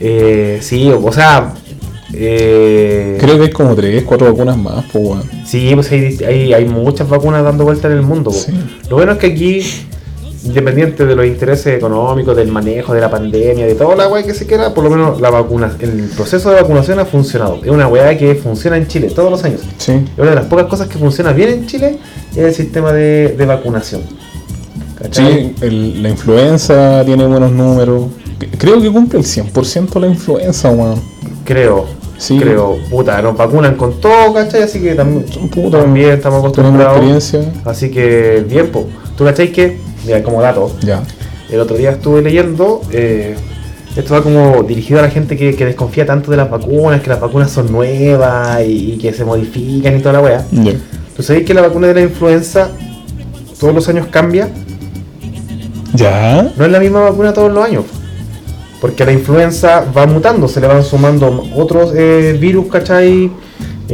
[0.00, 1.54] Eh, sí, o sea.
[2.14, 5.22] Eh, Creo que hay como 3, 4 vacunas más, pues weón.
[5.46, 8.30] Sí, pues hay, hay, hay muchas vacunas dando vuelta en el mundo.
[8.30, 8.52] Sí.
[8.90, 9.62] Lo bueno es que aquí,
[10.44, 14.34] independiente de los intereses económicos, del manejo de la pandemia, de toda la weá que
[14.34, 17.60] se quiera, por lo menos la vacuna, el proceso de vacunación ha funcionado.
[17.62, 19.60] Es una weá que funciona en Chile todos los años.
[19.78, 19.92] Sí.
[19.92, 21.98] Es una de las pocas cosas que funciona bien en Chile
[22.32, 24.02] es el sistema de, de vacunación.
[25.00, 25.32] ¿Cachai?
[25.32, 28.06] Sí, el- la influenza tiene buenos números.
[28.58, 31.00] Creo que cumple el 100% la influenza, weón.
[31.44, 31.86] Creo.
[32.18, 32.38] Sí.
[32.38, 34.62] Creo, puta, nos vacunan con todo, ¿cachai?
[34.62, 36.92] Así que también, Puta, también estamos acostumbrados.
[36.98, 37.52] experiencia.
[37.64, 38.86] Así que, bien, po.
[39.16, 41.02] ¿Tú cachai que, mira, como dato, Ya.
[41.50, 43.36] El otro día estuve leyendo, eh,
[43.94, 47.10] esto va como dirigido a la gente que, que desconfía tanto de las vacunas, que
[47.10, 50.46] las vacunas son nuevas y, y que se modifican y toda la wea.
[50.50, 50.72] Ya.
[51.14, 52.70] ¿Tú sabéis que la vacuna de la influenza
[53.60, 54.48] todos los años cambia?
[55.92, 56.50] ¿Ya?
[56.56, 57.84] No es la misma vacuna todos los años.
[58.80, 63.30] Porque la influenza va mutando, se le van sumando otros eh, virus, ¿cachai?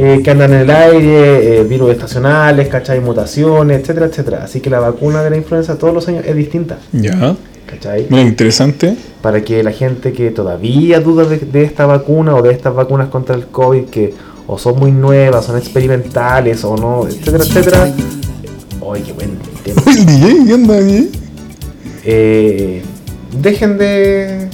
[0.01, 3.01] Eh, que andan en el aire, eh, virus estacionales, ¿cachai?
[3.01, 4.43] Mutaciones, etcétera, etcétera.
[4.45, 7.35] Así que la vacuna de la influenza todos los años es distinta, Ya.
[7.65, 8.07] ¿cachai?
[8.09, 8.95] Mira, interesante.
[9.21, 13.09] para que la gente que todavía duda de, de esta vacuna o de estas vacunas
[13.09, 14.13] contra el COVID, que
[14.47, 17.93] o son muy nuevas, son experimentales o no, etcétera, etcétera,
[18.91, 19.81] ¡Ay, qué buen tema!
[19.91, 21.09] El DJ, ¿qué onda, DJ?
[22.05, 22.81] Eh,
[23.41, 24.47] dejen de.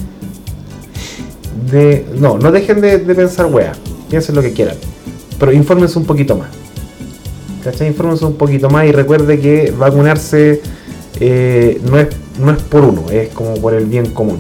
[1.71, 2.05] de.
[2.19, 3.73] No, no dejen de, de pensar wea.
[4.09, 4.75] Piensen lo que quieran.
[5.39, 6.49] Pero infórmense un poquito más.
[7.63, 7.87] ¿Cachai?
[7.87, 10.61] Infórmense un poquito más y recuerde que vacunarse
[11.19, 12.07] eh, no, es,
[12.39, 14.39] no es por uno, es como por el bien común.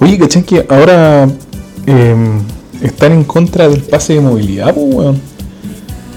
[0.00, 1.28] Oye, ¿cachai que ahora
[1.86, 2.40] em,
[2.82, 5.20] están en contra del pase de movilidad, po, weón?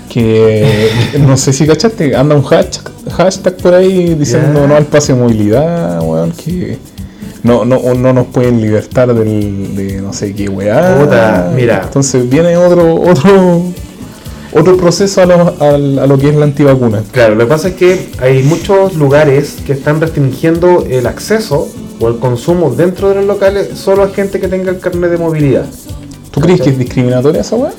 [0.10, 5.14] Que no sé si cachaste, anda un hashtag, hashtag por ahí diciendo no al pase
[5.14, 6.78] de movilidad, weón, que
[7.44, 10.98] no, no, no nos pueden libertar del, de no sé qué weá.
[11.00, 11.82] Puta, mira.
[11.86, 13.64] Entonces viene otro, otro,
[14.52, 17.04] otro proceso a lo, al- a lo que es la antivacuna.
[17.12, 21.68] Claro, lo que pasa es que hay muchos lugares que están restringiendo el acceso
[22.00, 25.18] o el consumo dentro de los locales solo a gente que tenga el carnet de
[25.18, 25.66] movilidad.
[26.32, 27.72] ¿Tú crees que es discriminatoria esa weá?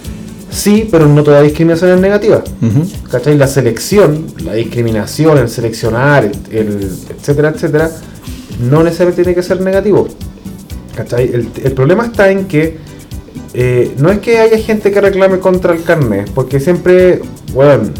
[0.50, 2.42] Sí, pero no toda discriminación es negativa.
[2.62, 2.88] Ujú.
[3.10, 3.36] ¿Cachai?
[3.36, 7.90] La selección, la discriminación, el seleccionar, el, el etcétera, etcétera,
[8.60, 10.08] no necesariamente tiene que ser negativo.
[10.96, 11.24] ¿Cachai?
[11.32, 12.78] El, el problema está en que
[13.54, 17.90] eh, no es que haya gente que reclame contra el carnet, porque siempre, bueno,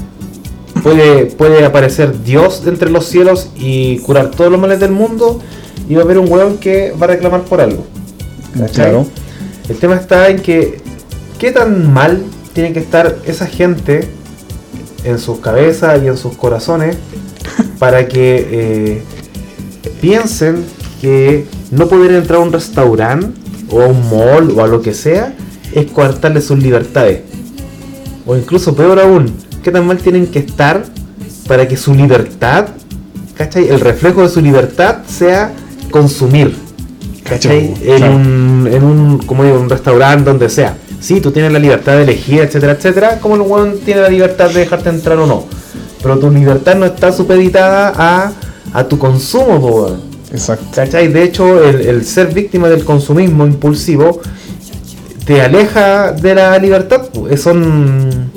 [0.82, 5.40] puede, puede aparecer Dios entre los cielos y curar todos los males del mundo,
[5.88, 7.84] y va a haber un weón que va a reclamar por algo.
[8.52, 8.72] ¿cachai?
[8.72, 9.06] Claro.
[9.68, 10.80] El tema está en que,
[11.38, 14.08] ¿qué tan mal tiene que estar esa gente
[15.04, 16.96] en sus cabezas y en sus corazones
[17.78, 19.02] para que eh,
[20.00, 20.64] piensen
[21.00, 23.28] que no poder entrar a un restaurante
[23.70, 25.34] o a un mall o a lo que sea
[25.72, 27.22] es coartarle sus libertades?
[28.26, 30.84] O incluso peor aún, ¿qué tan mal tienen que estar
[31.46, 32.68] para que su libertad,
[33.34, 33.68] ¿cachai?
[33.68, 35.52] El reflejo de su libertad sea
[35.90, 36.54] consumir.
[37.30, 40.76] En, un, en un, como digo, un restaurante, donde sea.
[41.00, 44.48] Sí, tú tienes la libertad de elegir, etcétera, etcétera, como el weón tiene la libertad
[44.50, 45.44] de dejarte entrar o no.
[46.02, 48.32] Pero tu libertad no está supeditada a,
[48.72, 50.00] a tu consumo, weón.
[50.32, 50.66] Exacto.
[50.74, 51.08] ¿Cachai?
[51.08, 54.20] De hecho, el, el ser víctima del consumismo impulsivo
[55.24, 57.02] te aleja de la libertad.
[57.30, 58.30] Eh, Son,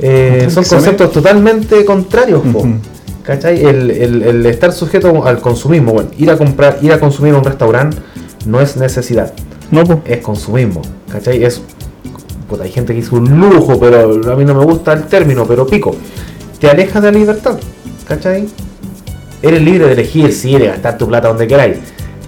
[0.00, 2.40] eh, Son conceptos totalmente contrarios.
[2.52, 2.58] po.
[2.60, 2.74] Ujú.
[3.22, 3.64] ¿Cachai?
[3.64, 7.38] El, el- el estar sujeto al consumismo, bueno, ir a comprar, ir a consumir a
[7.38, 7.96] un restaurante
[8.46, 9.32] no es necesidad,
[9.72, 9.98] No, pues.
[10.06, 10.80] es consumismo.
[11.10, 11.42] ¿Cachai?
[11.42, 11.60] Es.
[12.48, 15.44] puta, hay gente que dice un lujo, pero a mí no me gusta el término,
[15.44, 15.96] pero pico.
[16.60, 17.58] Te alejas de la libertad.
[18.06, 18.46] ¿Cachai?
[19.42, 21.76] Eres libre de elegir, sí, de gastar tu plata donde queráis.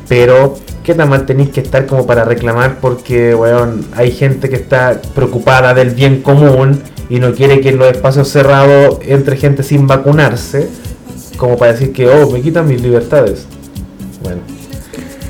[0.09, 2.79] Pero, ¿qué tan mal tenéis que estar como para reclamar?
[2.81, 6.81] Porque, weón, hay gente que está preocupada del bien común
[7.11, 10.69] y no quiere que en los espacios cerrados entre gente sin vacunarse,
[11.37, 13.47] como para decir que, oh, me quitan mis libertades.
[14.23, 14.41] Bueno.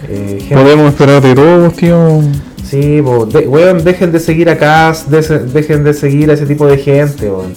[0.08, 2.20] eh, gente- Podemos esperar de todos, tío.
[2.64, 6.66] Sí, de- weón, dejen de seguir a Cas, de- dejen de seguir a ese tipo
[6.66, 7.54] de gente, weón.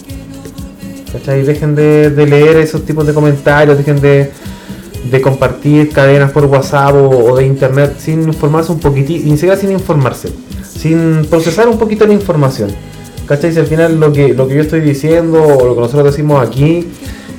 [1.12, 1.43] ¿Cachai?
[1.43, 4.32] Dejen de, de leer esos tipos de comentarios, dejen de,
[5.09, 9.57] de compartir cadenas por WhatsApp o, o de internet sin informarse un poquitito, ni siquiera
[9.57, 10.30] sin informarse,
[10.64, 12.70] sin procesar un poquito la información.
[13.26, 13.51] ¿Cachai?
[13.51, 16.45] Si al final lo que, lo que yo estoy diciendo o lo que nosotros decimos
[16.45, 16.88] aquí,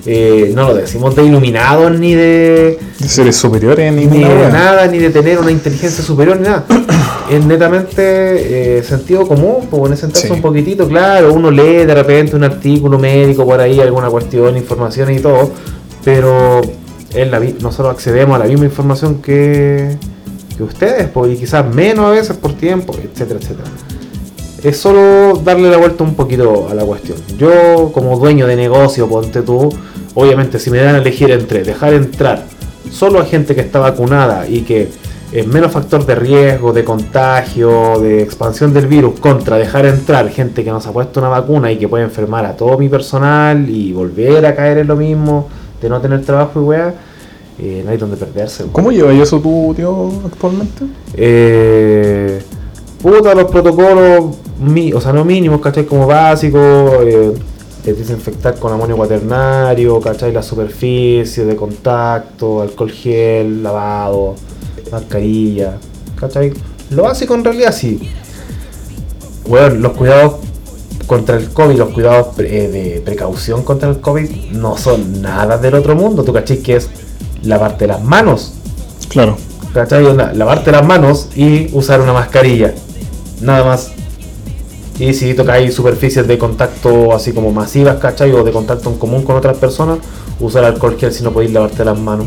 [0.05, 4.19] eh, no lo decimos de iluminados ni de, De seres superiores, ni, de
[4.51, 6.65] nada, ni de tener una inteligencia superior, ni nada.
[7.33, 10.33] Es netamente eh, sentido común, pues bueno, sentarse Sí.
[10.33, 15.11] un poquitito, claro, uno lee de repente un artículo médico por ahí, alguna cuestión, información
[15.13, 15.51] y todo,
[16.05, 16.61] pero
[17.15, 19.97] es la, nosotros accedemos a la misma información que,
[20.57, 23.69] que ustedes, pues, y quizás menos a veces por tiempo, etcétera, etcétera.
[24.63, 27.17] Es solo darle la vuelta un poquito a la cuestión.
[27.39, 29.71] Yo, como dueño de negocio, ponte tú,
[30.15, 32.45] obviamente, si me dan a elegir entre dejar entrar
[32.91, 34.89] solo a gente que está vacunada y que
[35.33, 40.63] es menos factor de riesgo, de contagio, de expansión del virus, contra dejar entrar gente
[40.63, 43.69] que no se ha puesto una vacuna y que puede enfermar a todo mi personal
[43.69, 45.49] y volver a caer en lo mismo,
[45.81, 46.95] de no tener trabajo y weá,
[47.59, 48.65] eh, no hay donde perderse.
[48.73, 50.85] ¿Cómo llevas eso tú, tío, actualmente?
[51.15, 52.43] Eh,
[53.03, 55.85] puta, los protocolos, mi- o sea, no mínimos, ¿cachai?
[55.87, 56.61] Como básicos,
[57.05, 57.33] eh,
[57.85, 60.31] eh, desinfectar con amonio cuaternario, ¿cachai?
[60.33, 64.35] La superficie de contacto, alcohol gel, lavado,
[64.91, 65.79] mascarilla,
[66.19, 66.53] ¿cachai?
[66.91, 68.11] Lo básico en realidad sí.
[69.47, 70.35] Bueno, los cuidados
[71.07, 75.59] contra el COVID, los cuidados pre- eh, de precaución contra el COVID no son nada
[75.59, 76.23] del otro mundo.
[76.25, 76.89] ¿Tú cachai que es
[77.43, 78.55] lavarte las manos?
[79.09, 79.37] Claro.
[79.75, 80.05] ¿Cachai?
[80.35, 82.75] Lavarte las manos y usar una mascarilla.
[83.41, 83.91] Nada más.
[84.99, 88.31] Y si tocáis superficies de contacto así como masivas, ¿cachai?
[88.33, 89.99] O de contacto en común con otras personas,
[90.39, 92.27] usar alcohol gel si no podéis lavarte las manos.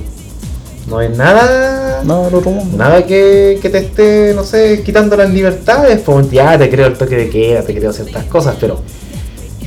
[0.89, 1.74] No hay nada.
[2.05, 2.77] Nada del otro mundo.
[2.77, 5.99] Nada que, que te esté, no sé, quitando las libertades.
[6.01, 8.79] Pues ya te creo el toque de queda, te creo ciertas cosas, pero.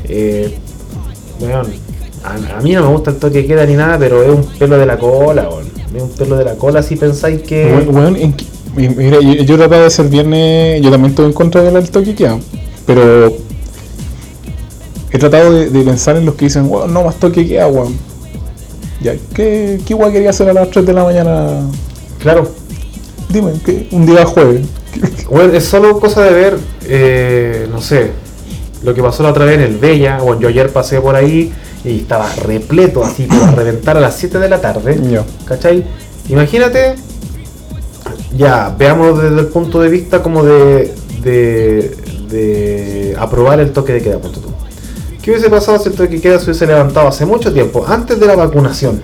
[0.09, 0.55] Eh,
[1.41, 1.66] weón,
[2.24, 4.45] A, a mí no me gusta el toque de queda ni nada, pero es un
[4.59, 5.66] pelo de la cola, weón.
[5.95, 7.66] Es un pelo de la cola si pensáis que.
[7.66, 8.34] Weón, weón, en
[8.76, 12.14] mira, yo, yo trataba de ser viernes, yo también estoy en contra del toque que
[12.14, 12.39] queda,
[12.86, 13.32] pero
[15.11, 17.66] he tratado de, de pensar en los que dicen, weón, no más toque que queda,
[17.66, 17.97] weón.
[19.01, 21.61] Ya, ¿qué, qué igual quería hacer a las 3 de la mañana?
[22.19, 22.51] Claro,
[23.29, 23.89] Dime, ¿qué?
[23.93, 24.66] un día jueves.
[25.31, 28.12] Bueno, es solo cosa de ver, eh, no sé,
[28.83, 30.19] lo que pasó la otra vez en el Bella.
[30.19, 31.53] Bueno, yo ayer pasé por ahí
[31.85, 34.99] y estaba repleto, así, para reventar a las 7 de la tarde.
[35.11, 35.25] Ya.
[35.45, 35.85] ¿Cachai?
[36.29, 36.95] Imagínate,
[38.37, 41.97] ya, veamos desde el punto de vista como de, de,
[42.31, 44.49] de aprobar el toque de queda, punto tú.
[45.23, 48.19] ¿Qué hubiese pasado si el toque de queda se hubiese levantado hace mucho tiempo, antes
[48.19, 49.03] de la vacunación?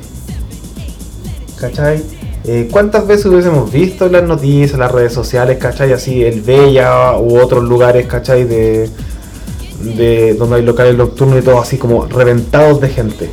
[1.61, 2.03] ¿Cachai?
[2.47, 5.93] Eh, ¿Cuántas veces hubiésemos visto en las noticias, en las redes sociales, ¿cachai?
[5.93, 8.45] Así, el Bella u otros lugares, ¿cachai?
[8.45, 8.91] De,
[9.81, 13.31] de donde hay locales nocturnos y todo así como reventados de gente.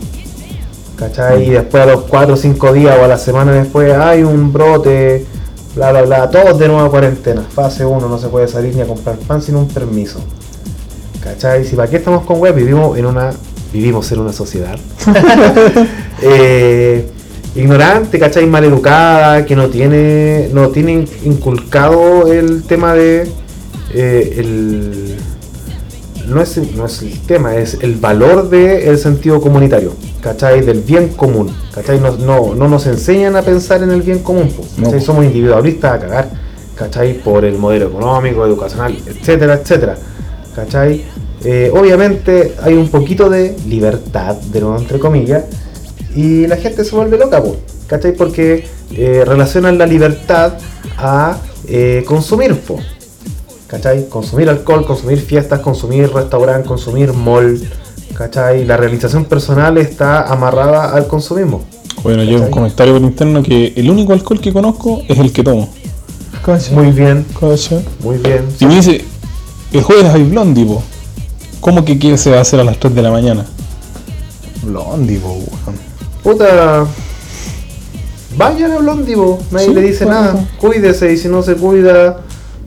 [0.95, 1.45] ¿Cachai?
[1.45, 4.53] Y después a los 4 o 5 días o a la semana después hay un
[4.53, 5.25] brote,
[5.75, 7.41] bla bla bla, todos de nuevo a cuarentena.
[7.41, 10.19] Fase 1, no se puede salir ni a comprar pan sin un permiso.
[11.21, 11.65] ¿Cachai?
[11.65, 13.31] Si para qué estamos con web, vivimos en una.
[13.73, 14.77] Vivimos en una sociedad.
[16.21, 17.09] eh,
[17.55, 18.45] ignorante, ¿cachai?
[18.47, 20.49] Mal educada, que no tiene.
[20.53, 23.27] no tiene inculcado el tema de.
[23.93, 25.17] eh, el.
[26.27, 30.61] No es, no es el tema, es el valor del sentido comunitario, ¿cachai?
[30.61, 31.99] Del bien común, ¿cachai?
[31.99, 34.99] No, no, no nos enseñan a pensar en el bien común, ¿cachai?
[34.99, 35.01] No.
[35.01, 36.29] Somos individualistas a cagar,
[36.75, 37.15] ¿cachai?
[37.19, 39.97] Por el modelo económico, educacional, etcétera, etcétera,
[40.55, 41.03] ¿cachai?
[41.43, 45.43] Eh, obviamente hay un poquito de libertad, de nuevo entre comillas,
[46.15, 47.57] y la gente se vuelve loca, po,
[47.87, 48.13] ¿cachai?
[48.13, 50.53] Porque eh, relacionan la libertad
[50.97, 51.37] a
[51.67, 52.79] eh, consumir, po,
[53.67, 54.09] ¿cachai?
[54.09, 57.61] Consumir alcohol, consumir fiestas, consumir restaurante, consumir mall,
[58.17, 58.65] ¿cachai?
[58.65, 61.63] La realización personal está amarrada al consumismo.
[62.03, 65.43] Bueno, yo un comentario por interno que el único alcohol que conozco es el que
[65.43, 65.69] tomo.
[66.71, 67.85] Muy bien, ¿Cachai?
[67.99, 68.47] muy bien.
[68.57, 69.05] Si me dice,
[69.71, 70.81] el jueves hay Blondie, po.
[71.59, 73.45] ¿Cómo que quiere se va a hacer a las 3 de la mañana?
[74.63, 75.90] Blondie, po, weón.
[76.23, 76.85] Puta.
[78.37, 79.15] Vayan a Blondie,
[79.51, 80.21] nadie Sí, le dice bueno.
[80.21, 80.49] nada.
[80.59, 82.17] Cuídese y si no se cuida,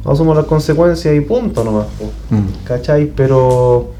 [0.04, 1.86] asumo las consecuencias y punto nomás.
[2.30, 2.64] Mm.
[2.66, 3.06] ¿Cachai?
[3.16, 3.90] Pero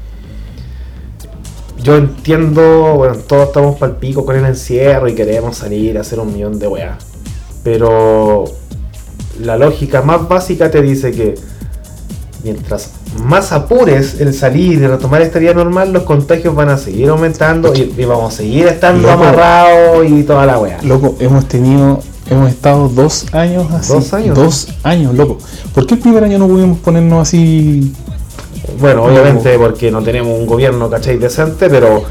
[1.81, 6.19] yo entiendo, bueno, todos estamos pal pico con el encierro y queremos salir a hacer
[6.19, 6.97] un millón de weas.
[7.63, 8.45] Pero
[9.41, 11.35] la lógica más básica te dice que
[12.45, 12.91] mientras
[13.23, 17.73] más apures el salir y retomar esta vida normal, los contagios van a seguir aumentando
[17.73, 19.23] y, y vamos a seguir estando Loco.
[19.23, 20.77] amarrados y toda la wea.
[20.83, 23.93] Loco, hemos tenido, hemos estado dos años así.
[23.93, 24.37] Dos años.
[24.37, 25.39] Dos años, loco.
[25.73, 27.91] ¿Por qué el primer año no pudimos ponernos así?
[28.79, 31.17] Bueno, obviamente porque no tenemos un gobierno, ¿cachai?
[31.17, 32.03] Decente, pero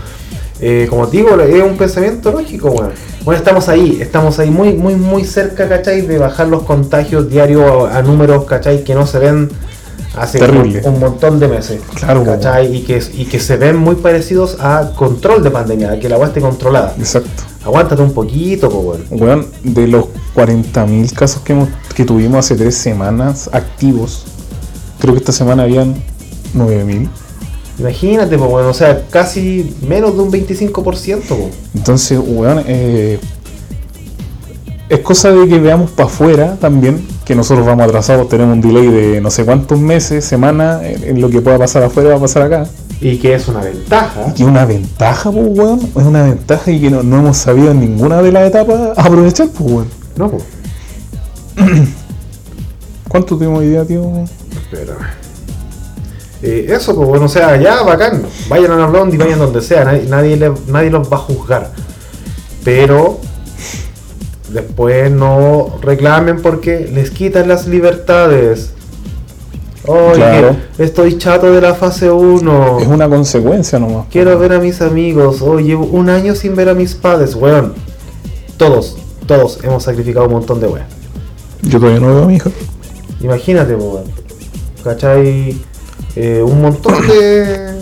[0.60, 2.90] eh, como te digo, es un pensamiento lógico, bueno.
[3.24, 6.02] Bueno, estamos ahí, estamos ahí muy, muy, muy cerca, ¿cachai?
[6.02, 8.84] De bajar los contagios diarios a, a números, ¿cachai?
[8.84, 9.50] Que no se ven
[10.16, 10.82] hace Terrible.
[10.84, 11.80] un, montón de meses.
[11.94, 12.74] Claro, ¿cachai?
[12.74, 16.16] Y que, y que se ven muy parecidos a control de pandemia, a que la
[16.16, 16.94] agua esté controlada.
[16.98, 17.42] Exacto.
[17.64, 19.04] Aguántate un poquito, bueno.
[19.10, 20.04] Weón, de los
[20.34, 24.24] 40.000 casos que, hemos, que tuvimos hace tres semanas activos,
[24.98, 25.94] creo que esta semana habían
[26.54, 27.08] 9.000.
[27.78, 31.40] Imagínate, pues, bueno, o sea, casi menos de un 25%, pues.
[31.74, 33.18] Entonces, weón, eh,
[34.88, 38.86] es cosa de que veamos para afuera también, que nosotros vamos atrasados, tenemos un delay
[38.88, 42.20] de no sé cuántos meses, semanas, en, en lo que pueda pasar afuera va a
[42.20, 42.66] pasar acá.
[43.00, 44.28] Y que es una ventaja.
[44.28, 47.70] Y que una ventaja, pues, weón, es una ventaja y que no, no hemos sabido
[47.70, 49.88] en ninguna de las etapas aprovechar, pues, weón.
[50.16, 50.44] No, pues.
[53.08, 54.10] ¿Cuánto tuvimos día, tío?
[54.50, 55.14] Espera.
[56.42, 58.22] Eh, eso, pues bueno, o sea, ya bacán.
[58.48, 60.36] Vayan a la Blondie, vayan donde sea, nadie,
[60.68, 61.72] nadie los va a juzgar.
[62.64, 63.20] Pero
[64.54, 68.70] después no reclamen porque les quitan las libertades.
[69.86, 70.56] Oye, Claro.
[70.78, 72.78] estoy chato de la fase 1.
[72.80, 74.06] Es una consecuencia nomás.
[74.10, 75.42] Quiero ver a mis amigos.
[75.42, 77.34] Oye, llevo un año sin ver a mis padres.
[77.34, 77.74] Weón,
[78.56, 78.96] todos,
[79.26, 80.86] todos hemos sacrificado un montón de weas.
[81.62, 82.50] Yo todavía no veo a mi hija.
[83.20, 84.04] Imagínate, weón.
[84.82, 85.58] ¿Cachai?
[86.16, 87.74] Eh, un montón de.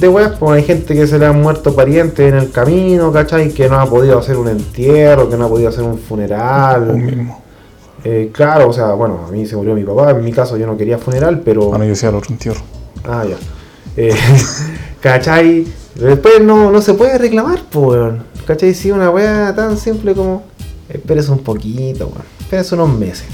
[0.00, 3.50] De weas, pues hay gente que se le han muerto parientes en el camino, ¿cachai?
[3.50, 6.94] Que no ha podido hacer un entierro, que no ha podido hacer un Un funeral.
[6.96, 7.42] mismo.
[8.04, 10.66] Eh, claro, o sea, bueno, a mí se murió mi papá, en mi caso yo
[10.66, 11.74] no quería funeral, pero.
[11.74, 12.60] Ah, no, yo decía el otro entierro.
[13.04, 13.36] Ah, ya.
[13.96, 14.14] Eh,
[15.00, 15.66] ¿Cachai?
[15.94, 18.22] Después no, no se puede reclamar, pues, weón.
[18.46, 18.72] ¿Cachai?
[18.74, 20.44] Si una wea tan simple como.
[20.88, 22.22] Espérese un poquito, weón.
[22.40, 23.26] Espérese unos meses.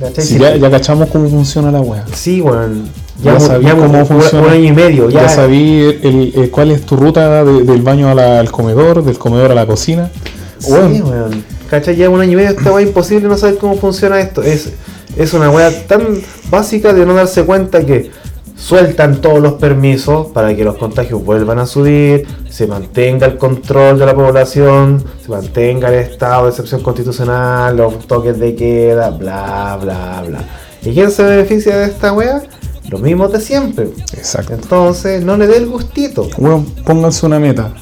[0.00, 0.24] ¿cachai?
[0.24, 2.04] Si Si- ya, ya cachamos cómo funciona la wea.
[2.12, 2.88] Sí, weón.
[3.22, 4.46] Ya Ya, sabí ya cómo un, funciona.
[4.46, 5.08] un año y medio.
[5.10, 9.18] Ya, Ya, sabí el, cuál es tu ruta de- del baño la- al comedor, del
[9.18, 10.10] comedor a la cocina.
[10.58, 11.44] Sí, Weón, weón.
[11.70, 11.96] ¿Cachai?
[11.96, 14.42] Ya un año y medio esta weá imposible no saber cómo funciona esto.
[14.42, 14.70] Es,
[15.16, 16.02] es una weá tan
[16.50, 18.10] básica de no darse cuenta que
[18.56, 23.98] sueltan todos los permisos para que los contagios vuelvan a subir, se mantenga el control
[23.98, 29.78] de la población, se mantenga el estado de excepción constitucional, los toques de queda, bla,
[29.82, 30.38] bla, bla.
[30.82, 32.42] ¿Y quién se beneficia de esta weá?
[32.88, 33.88] Los mismos de siempre.
[34.16, 34.54] Exacto.
[34.54, 36.28] Entonces, no le dé el gustito.
[36.38, 37.72] Weón, pónganse una meta.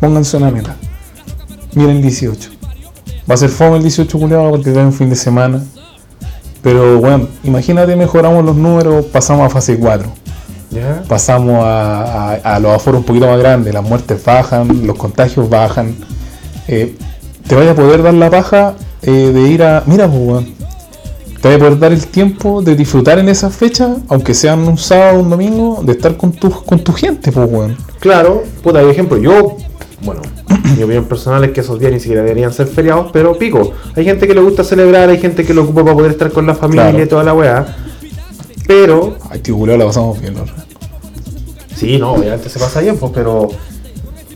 [0.00, 0.76] Pónganse una meta.
[1.74, 2.50] Miren el 18.
[3.30, 5.62] Va a ser fome el 18 culiado porque cae un fin de semana.
[6.62, 10.08] Pero, weón, imagínate, mejoramos los números, pasamos a fase 4.
[10.70, 11.02] ¿Ya?
[11.06, 15.50] Pasamos a, a- a los aforos un poquito más grandes, las muertes bajan, los contagios
[15.50, 15.94] bajan.
[16.68, 16.96] Eh,
[17.46, 19.82] te vaya a poder dar la paja eh, de ir a.
[19.86, 20.61] Mira, pues, weón.
[21.42, 24.78] Te vaya a poder dar el tiempo de disfrutar en esas fechas, aunque sean un
[24.78, 27.76] sábado o un domingo, de estar con tu, con tu gente, pues, weón.
[27.98, 29.56] Claro, puta, por ejemplo, yo,
[30.02, 30.22] bueno,
[30.76, 33.72] mi opinión personal es que esos días ni siquiera deberían ser feriados, pero pico.
[33.96, 36.46] Hay gente que le gusta celebrar, hay gente que lo ocupa para poder estar con
[36.46, 37.04] la familia Claro.
[37.04, 37.76] y toda la weá.
[38.68, 40.44] Pero, Ay, tío, culiao, la pasamos bien, ¿no?
[41.74, 43.48] sí, no, obviamente se pasa bien, pues, pero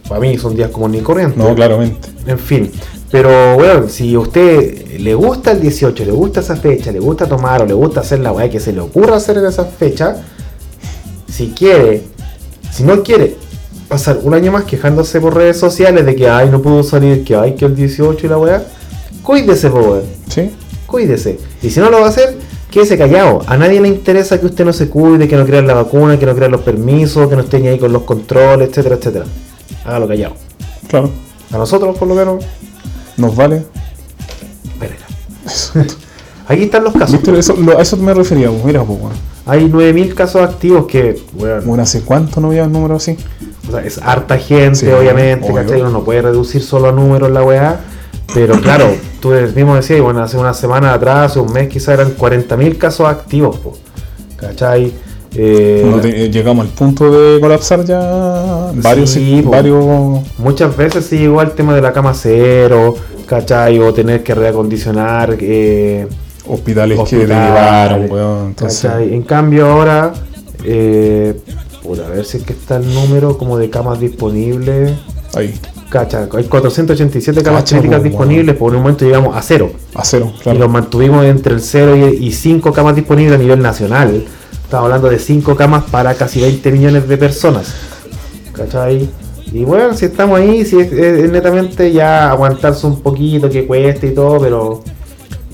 [0.08, 1.38] para mí son días como ni corriente.
[1.38, 2.08] No, claramente.
[2.26, 2.72] En fin,
[3.10, 7.26] pero bueno, si a usted le gusta el 18, le gusta esa fecha, le gusta
[7.26, 10.16] tomar o le gusta hacer la weá que se le ocurra hacer en esa fecha,
[11.30, 12.02] si quiere,
[12.72, 13.36] si no quiere
[13.88, 17.36] pasar un año más quejándose por redes sociales de que ay no pudo salir, que
[17.36, 18.64] ay que el 18 y la weá,
[19.22, 20.50] cuídese, weón, ¿Sí?
[20.86, 21.38] cuídese.
[21.62, 22.36] Y si no lo va a hacer,
[22.70, 23.42] quédese callado.
[23.46, 26.26] A nadie le interesa que usted no se cuide, que no crea la vacuna, que
[26.26, 29.24] no crea los permisos, que no esté ni ahí con los controles, etcétera, etcétera.
[29.84, 30.34] Hágalo callado.
[30.88, 31.10] Claro.
[31.52, 32.44] A nosotros, por lo menos,
[33.16, 33.64] Nos vale.
[35.46, 35.72] Eso.
[36.48, 37.12] Aquí están los casos.
[37.12, 37.36] ¿Viste?
[37.38, 39.12] Eso, lo- a eso me refería, pues, mira, pues, weón.
[39.46, 43.16] Hay 9.000 casos activos que, bueno, Bueno, ¿hace cuánto no veía el número así?
[43.68, 45.52] o sea, es harta gente, Sí, obviamente.
[45.52, 45.80] ¿cachai?
[45.80, 47.80] Uno no puede reducir solo a números la weá.
[48.34, 48.86] Pero claro,
[49.20, 53.08] tú mismo decías, bueno, hace una semana atrás, hace un mes quizás eran 40.000 casos
[53.08, 53.76] activos, po,
[54.36, 54.92] ¿cachai?
[55.38, 59.84] Eh, te- llegamos al punto de colapsar ya varios, Sí, varios
[60.38, 62.94] Muchas veces se llegó al tema de la cama cero,
[63.26, 63.78] ¿cachai?
[63.78, 65.36] O tener que reacondicionar.
[65.40, 66.06] Eh,
[66.48, 68.46] hospitales, que derivaron, weón.
[68.48, 69.12] Entonces, ¿cachai?
[69.14, 70.12] En cambio ahora,
[70.64, 71.34] eh,
[71.82, 74.92] puta, a ver si es que está el número como de camas disponibles.
[75.34, 75.54] ahí,
[75.88, 79.70] Cacha, hay 487 camas Cacha, críticas po, disponibles, por un momento llegamos a cero.
[79.94, 84.24] a cero, Y los mantuvimos entre el 0 y 5 camas disponibles a nivel nacional.
[84.66, 87.72] Estamos hablando de 5 camas para casi 20 millones de personas.
[88.52, 89.08] ¿Cachai?
[89.52, 94.10] Y bueno, si estamos ahí, si es, netamente ya aguantarse un poquito, que cueste y
[94.14, 94.82] todo, pero.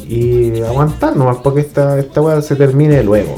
[0.08, 3.34] Y aguantar nomás, porque esta, esta weá se termine luego.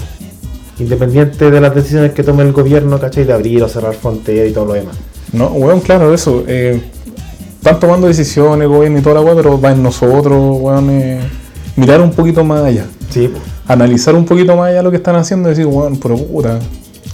[0.78, 3.24] Independiente de las decisiones que tome el gobierno, ¿cachai?
[3.24, 4.94] De abrir o cerrar fronteras y todo lo demás.
[5.32, 6.44] No, weón, claro, eso.
[6.46, 6.80] Eh,
[7.56, 11.20] están tomando decisiones, gobierno y toda la weón, pero va en nosotros, weón, eh,
[11.74, 12.86] mirar un poquito más allá.
[13.10, 13.32] Sí.
[13.66, 16.58] Analizar un poquito más allá lo que están haciendo y decir, weón, pero puta.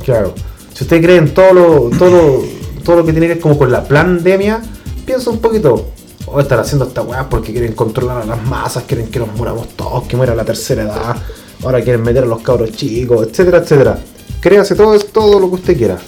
[0.04, 0.34] Claro.
[0.74, 2.42] Si usted cree en todo lo, todo lo,
[2.84, 4.62] todo lo que tiene que ver como con la pandemia,
[5.04, 5.90] piensa un poquito.
[6.26, 9.68] O estar haciendo esta weá porque quieren controlar a las masas, quieren que nos muramos
[9.70, 11.16] todos, que muera la tercera edad,
[11.64, 13.98] ahora quieren meter a los cabros chicos, etcétera, etcétera.
[14.40, 15.98] Créase todo, todo lo que usted quiera.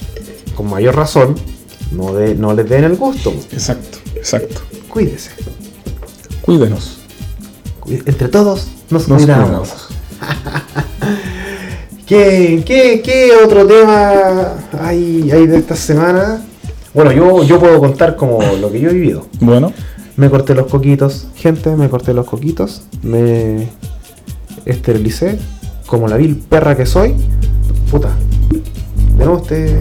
[0.54, 1.34] Con mayor razón,
[1.90, 3.32] no, de, no les den el gusto.
[3.50, 4.60] Exacto, exacto.
[4.88, 5.30] Cuídese.
[6.42, 7.01] Cuídenos.
[7.86, 9.48] Entre todos nos, Nos cuidamos.
[9.48, 9.88] cuidamos.
[12.06, 16.42] ¿Qué, qué, qué otro tema hay, hay de esta semana?
[16.94, 19.26] Bueno, yo, yo puedo contar como lo que yo he vivido.
[19.40, 19.72] Bueno,
[20.16, 23.68] Me corté los coquitos, gente, me corté los coquitos, me
[24.66, 25.38] esterilicé,
[25.86, 27.14] como la vil perra que soy.
[27.90, 28.10] Puta,
[29.16, 29.80] de nuevo este...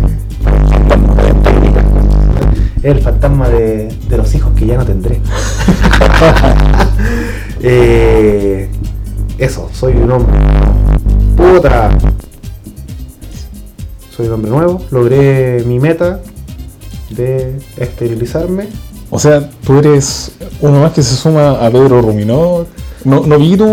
[2.81, 5.19] El fantasma de, de los hijos que ya no tendré.
[7.63, 8.69] Eh,
[9.37, 10.33] eso, soy un hombre.
[11.37, 11.89] Puta.
[14.15, 16.19] Soy un hombre nuevo, logré mi meta
[17.11, 18.67] de esterilizarme.
[19.09, 20.31] o sea, tú eres
[20.61, 22.65] uno más que se suma a Pedro Ruminó.
[23.03, 23.65] No, no vi tu,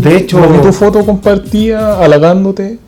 [0.00, 2.78] De hecho- no vi tu foto compartida halagándote,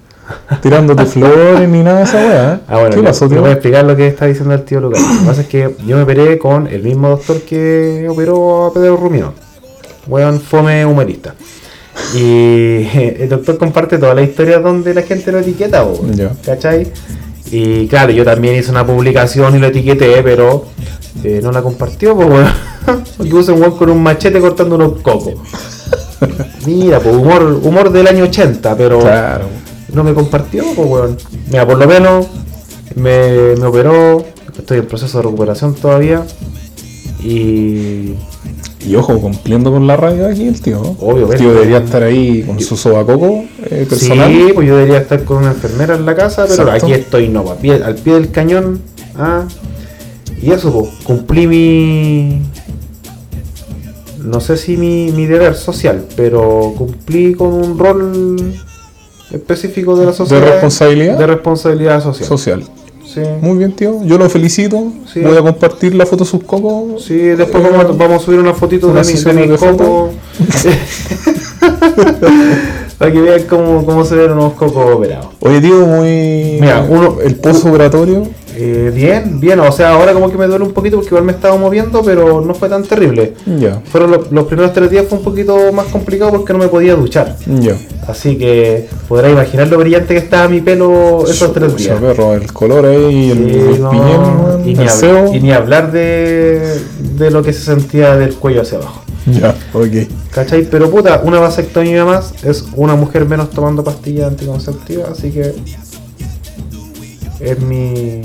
[0.63, 2.61] tirándote flores ni nada de esa weá.
[2.69, 3.41] Ah, bueno, ¿Qué pasó, tío?
[3.41, 5.03] voy a explicar lo que está diciendo el tío Lucas.
[5.03, 8.73] Lo que pasa es que yo me operé con el mismo doctor que operó a
[8.73, 9.33] Pedro Rumino.
[10.07, 11.35] Weón, fome humorista.
[12.15, 16.33] Y el doctor comparte todas las historias donde la gente lo etiqueta, po, Ya.
[16.45, 16.91] ¿cachai?
[17.53, 20.67] Y claro, yo también hice una publicación y lo etiqueté, pero
[21.25, 22.47] eh, no la compartió, pues weón.
[23.17, 25.35] Porque puse un weón con un machete cortando unos cocos.
[26.67, 29.47] Mira, pues humor, humor del año 80, pero Claro.
[29.93, 31.17] no me compartió, pues weón.
[31.51, 32.27] Mira, por lo menos
[32.95, 34.25] me, me operó,
[34.57, 36.23] estoy en proceso de recuperación todavía.
[37.23, 38.15] Y
[38.87, 40.81] Y ojo, cumpliendo con la radio aquí el tío.
[40.83, 40.97] ¿no?
[41.07, 44.33] Obvio, el tío debería estar ahí con su sobacoco eh, personal.
[44.33, 46.87] Sí, pues yo debería estar con una enfermera en la casa, pero Exacto.
[46.87, 48.81] aquí estoy no, a pie- al pie del cañón.
[49.16, 49.45] ah.
[50.43, 52.41] Y eso, pues, cumplí mi.
[54.24, 58.55] No sé si mi, mi deber social, pero cumplí con un rol
[59.31, 60.43] específico de la sociedad.
[60.43, 61.18] responsabilidad?
[61.18, 62.26] De responsabilidad social.
[62.28, 62.64] Social.
[63.15, 63.21] Sí.
[63.41, 64.03] Muy bien, tío.
[64.05, 64.93] Yo lo felicito.
[65.13, 65.21] Sí.
[65.21, 67.05] Voy a compartir la foto de sus cocos.
[67.05, 69.37] Sí, después Eh, vamos, a, vamos a subir una fotito una de mi, de sesión
[69.37, 70.11] mi de coco.
[72.99, 75.29] Para que vean cómo, cómo se ven unos cocos operados.
[75.41, 76.59] Oye, tío, muy.
[76.61, 78.25] Mira, uno- El pozo operatorio.
[78.63, 81.33] Eh, bien, bien, o sea, ahora como que me duele un poquito porque igual me
[81.33, 83.33] estaba moviendo, pero no fue tan terrible.
[83.59, 83.81] Ya.
[83.91, 86.95] Fueron lo- los primeros tres días fue un poquito más complicado porque no me podía
[86.95, 87.37] duchar.
[87.47, 87.75] Ya.
[88.07, 91.99] Así que podrás imaginar lo brillante que estaba mi pelo esos tres días.
[91.99, 95.35] perro, el color ahí, el, no, y, ni el cebo.
[95.35, 96.81] y ni hablar de,
[97.17, 99.03] de lo que se sentía del cuello hacia abajo.
[99.27, 100.09] Ya, ok.
[100.33, 100.65] ¿Cachai?
[100.71, 105.55] Pero puta, una vasectomía más es una mujer menos tomando pastillas anticonceptivas, así que
[107.41, 108.23] es mi,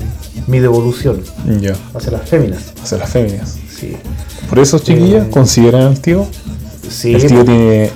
[0.48, 1.22] mi devolución
[1.60, 1.74] Ya.
[1.94, 2.74] hacia las féminas.
[2.82, 3.58] Hacia las féminas.
[3.76, 3.96] Sí.
[4.50, 6.26] Por eso, chiquillas, Eh, consideran al tío.
[6.90, 7.90] Sí, el tío pues, tiene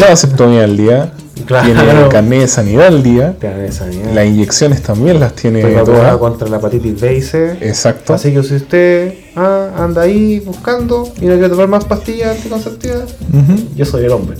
[0.00, 1.12] la vasectomía al día,
[1.46, 1.66] Claro.
[1.66, 3.36] tiene el carnet de sanidad al día,
[3.68, 4.12] esa mierda.
[4.12, 6.16] las inyecciones también las tiene todas.
[6.16, 7.56] contra la hepatitis B y C.
[7.60, 8.14] Exacto.
[8.14, 13.14] Así que si usted ah, anda ahí buscando y no quiere tomar más pastillas anticonceptivas,
[13.32, 13.68] Ujú.
[13.76, 14.36] yo soy el hombre.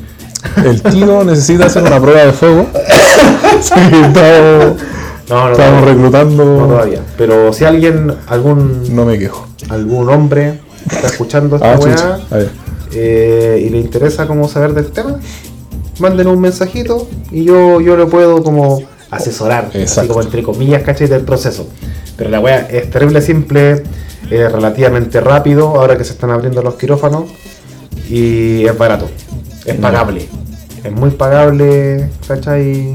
[0.64, 2.66] El tío necesita hacer una prueba de fuego.
[5.28, 5.94] No, no, estamos todavía.
[5.94, 6.44] reclutando.
[6.44, 7.00] No todavía.
[7.16, 9.46] Pero si alguien, algún No me quejo.
[9.70, 10.60] algún hombre
[10.90, 12.48] está escuchando esta Ah, weá
[12.96, 15.18] eh, y le interesa cómo saber del tema,
[15.98, 20.12] manden un mensajito y yo, yo le puedo como asesorar, así Exacto.
[20.12, 21.08] como entre comillas, ¿cachai?
[21.08, 21.66] Del proceso.
[22.16, 23.82] Pero la weá es terrible simple,
[24.30, 27.24] es relativamente rápido, ahora que se están abriendo los quirófanos,
[28.08, 29.08] y es barato,
[29.64, 30.28] es pagable,
[30.84, 32.94] es muy pagable, ¿cachai?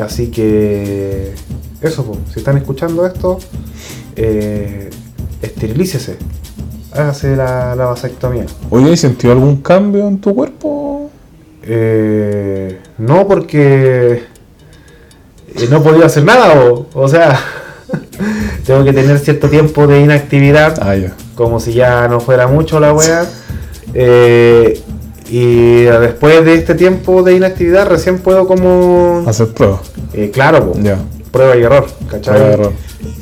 [0.00, 1.34] Así que
[1.80, 3.38] eso, po, si están escuchando esto,
[4.16, 4.88] eh,
[5.42, 6.16] esterilícese,
[6.92, 8.46] hágase la, la vasectomía.
[8.70, 11.10] Oye, ¿has sentido algún cambio en tu cuerpo?
[11.64, 14.22] Eh, no, porque
[15.54, 17.38] eh, no podía hacer nada, o, o sea,
[18.66, 21.12] tengo que tener cierto tiempo de inactividad, Ah, ya.
[21.34, 23.26] como si ya no fuera mucho la wea.
[23.94, 24.80] Eh,
[25.34, 29.24] y después de este tiempo de inactividad, recién puedo como.
[29.26, 29.80] Hacer pruebas.
[30.12, 30.98] eh, claro, Ya.
[31.30, 32.34] prueba y error, ¿cachai?
[32.34, 32.72] Prueba y error.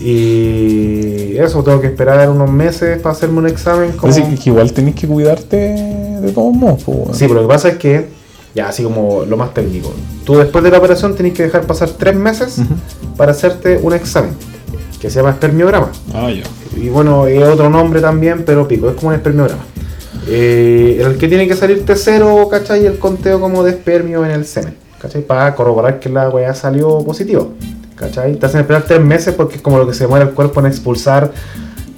[0.01, 3.93] Y eso, tengo que esperar unos meses para hacerme un examen.
[3.93, 4.13] Como...
[4.13, 7.17] Así que igual tenés que cuidarte de todos modos, pues.
[7.17, 8.09] Sí, pero lo que pasa es que,
[8.55, 9.93] ya así como lo más técnico,
[10.25, 12.57] tú después de la operación tenés que dejar pasar tres meses
[13.17, 14.33] para hacerte un examen
[15.01, 15.91] que se llama espermiograma.
[16.13, 16.43] Ah, ya.
[16.77, 19.63] Y bueno, es otro nombre también, pero pico, es como un espermiograma.
[20.33, 22.87] Eh, en el que tiene que salirte cero, ¿cachai?
[22.87, 25.23] El conteo como de espermio en el semen, ¿cachai?
[25.23, 27.55] Para corroborar que la weá salió positivo,
[27.97, 28.37] ¿cachai?
[28.37, 30.67] Te hacen esperar tres meses porque es como lo que se demora el cuerpo en
[30.67, 31.33] expulsar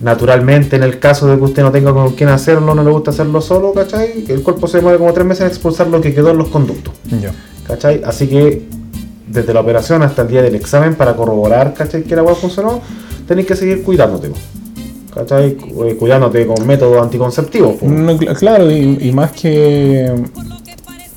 [0.00, 3.10] naturalmente en el caso de que usted no tenga con quién hacerlo, no le gusta
[3.10, 4.24] hacerlo solo, ¿cachai?
[4.26, 6.94] El cuerpo se demora como tres meses en expulsar lo que quedó en los conductos.
[7.66, 8.02] ¿cachai?
[8.02, 8.66] Así que
[9.28, 12.02] desde la operación hasta el día del examen para corroborar, ¿cachai?
[12.02, 12.80] Que la weá funcionó,
[13.28, 14.30] tenés que seguir cuidándote,
[15.14, 15.56] ¿cachai?
[15.86, 17.82] Eh, Cuidándote con métodos anticonceptivos.
[17.82, 20.12] No, claro, y, y más que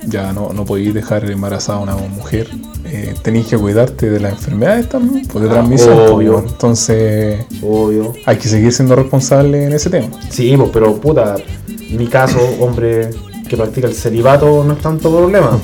[0.08, 2.48] ya no, no podéis dejar embarazada a una mujer,
[2.86, 5.98] eh, tenéis que cuidarte de las enfermedades también, pues de Ah, transmisión.
[6.12, 6.44] obvio.
[6.48, 8.14] Entonces Obvio.
[8.26, 10.08] hay que seguir siendo responsable en ese tema.
[10.30, 11.36] Sí, pues, pero puta,
[11.68, 13.10] en mi caso, hombre
[13.50, 15.60] que practica el celibato no es tanto problema.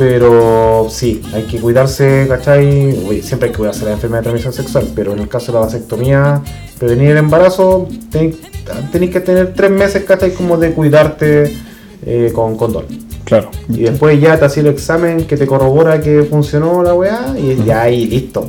[0.00, 2.98] Pero sí, hay que cuidarse, ¿cachai?
[3.06, 5.58] Uy, siempre hay que cuidarse la enfermedad de transmisión sexual, pero en el caso de
[5.58, 6.40] la vasectomía,
[6.78, 8.34] prevenir el embarazo, ten-
[8.90, 10.32] tenés que tener tres meses, ¿cachai?
[10.32, 11.54] Como de cuidarte
[12.06, 12.86] eh, con condón.
[13.24, 13.50] Claro.
[13.68, 17.62] Y después ya te hace el examen que te corrobora que funcionó la weá y
[17.62, 18.48] ya ahí listo.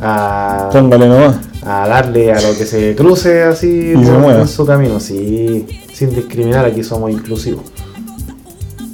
[0.00, 1.36] A, Póngale nomás.
[1.62, 3.66] a darle a lo que se cruce así
[3.96, 4.42] Y se por- mueva.
[4.42, 7.64] en su camino, sí, sin discriminar, aquí somos inclusivos.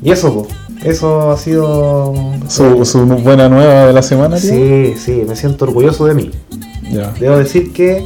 [0.02, 0.46] Y eso, po,
[0.84, 2.14] eso ha sido...
[2.48, 4.50] Su, su buena nueva de la semana, tío.
[4.50, 6.30] Sí, sí, me siento orgulloso de mí.
[6.90, 7.12] Ya.
[7.20, 8.04] Debo decir que,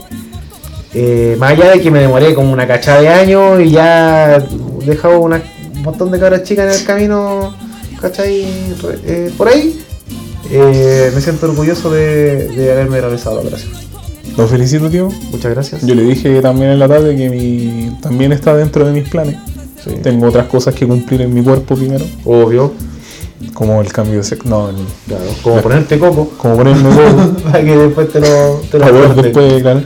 [0.93, 4.85] eh, más allá de que me demoré como una cachada de años y ya he
[4.87, 5.43] dejado una-
[5.75, 7.55] un montón de cabras chicas en el camino,
[8.01, 8.45] ¿cachai?
[9.07, 9.81] Eh, por ahí,
[10.51, 13.73] eh, me siento orgulloso de, de haberme realizado la operación.
[14.37, 15.09] Lo felicito, tío.
[15.31, 15.87] Muchas gracias.
[15.87, 19.37] Yo le dije también en la tarde que mi, también está dentro de mis planes.
[19.85, 19.91] Sí.
[20.03, 22.73] Tengo otras cosas que cumplir en mi cuerpo primero, Obvio.
[23.53, 24.49] como el cambio de sexo.
[24.49, 24.77] No, el-
[25.07, 25.25] Claro.
[25.43, 26.31] Como ponerte coco.
[26.39, 27.33] como ponerme huevo.
[27.45, 29.23] para que después te lo, te lo corten.
[29.23, 29.81] después, claro.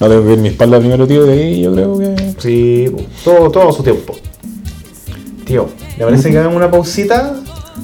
[0.00, 2.34] No tengo que ver mi espalda primero, tío, de ahí yo creo que.
[2.38, 2.90] Sí,
[3.24, 4.16] todo, todo su tiempo.
[5.44, 5.68] Tío,
[5.98, 7.34] ¿le parece que hagamos una pausita?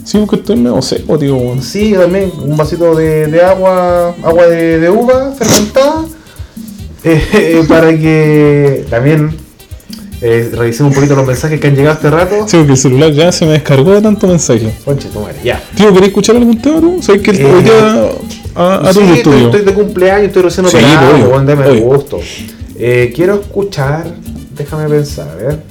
[0.05, 1.36] Sí, porque estoy medio seco, tío.
[1.36, 1.62] weón.
[1.62, 6.05] Sí, yo también un vasito de, de agua, agua de, de uva fermentada,
[7.05, 9.36] eh, eh, para que también
[10.20, 12.48] eh, revisemos un poquito los mensajes que han llegado este rato.
[12.48, 14.72] Sí, porque el celular ya se me descargó de tanto mensaje.
[14.84, 15.62] Conche tu madre, ya.
[15.76, 16.98] Tío, ¿querés escuchar algún tema tú?
[17.02, 18.10] ¿Sabes que el- Eh,
[18.54, 21.70] a, a Sí, estoy, estoy de cumpleaños, estoy recién Sí, operado, obvio, weón, dame el
[21.70, 21.84] obvio.
[21.84, 22.18] gusto.
[22.76, 24.06] Eh, quiero escuchar,
[24.56, 25.62] déjame pensar, a ver.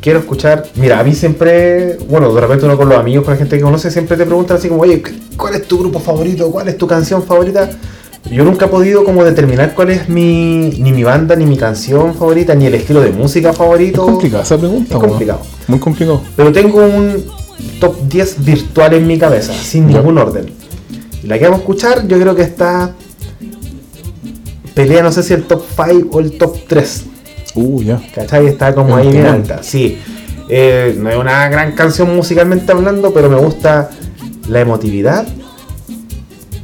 [0.00, 3.38] Quiero escuchar, mira, a mí siempre, bueno, de repente uno con los amigos, con la
[3.38, 5.02] gente que conoce, siempre te preguntan así como, oye,
[5.36, 6.50] ¿cuál es tu grupo favorito?
[6.50, 7.68] ¿Cuál es tu canción favorita?
[8.30, 12.14] Yo nunca he podido como determinar cuál es mi, ni mi banda, ni mi canción
[12.14, 14.04] favorita, ni el estilo de música Es favorito.
[14.04, 15.40] complicada esa pregunta, Es complicado.
[15.68, 16.22] Muy complicado.
[16.36, 17.24] Pero tengo un
[17.80, 20.52] top 10 virtual en mi cabeza, sin ningún orden.
[21.24, 22.94] La que vamos a escuchar, yo creo que está.
[24.74, 27.04] Pelea, no sé si el top 5 o el top 3.
[27.56, 28.00] Uh, ya.
[28.14, 28.46] ¿Cachai?
[28.46, 29.62] Está como ahí bien alta.
[29.62, 29.98] Sí.
[30.48, 33.90] Eh, no es una gran canción musicalmente hablando, pero me gusta
[34.48, 35.26] la emotividad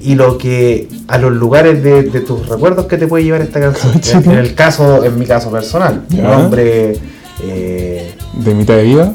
[0.01, 3.61] y lo que a los lugares de, de tus recuerdos que te puede llevar esta
[3.61, 4.25] canción.
[4.25, 6.99] En, el caso, en mi caso personal, un hombre
[7.45, 9.15] eh, De mitad de vida.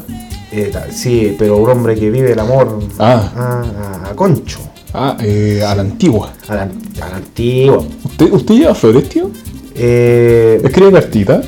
[0.52, 3.30] eh, sí, pero un hombre que vive el amor Ah.
[3.36, 4.58] a, a- a concho,
[4.94, 6.32] Ah, eh, a la antigua.
[6.48, 7.82] a la, a la antigua.
[8.04, 9.30] ¿Usted, ¿Usted lleva flores, tío?
[9.74, 11.40] Eh, ¿Escribe cartita?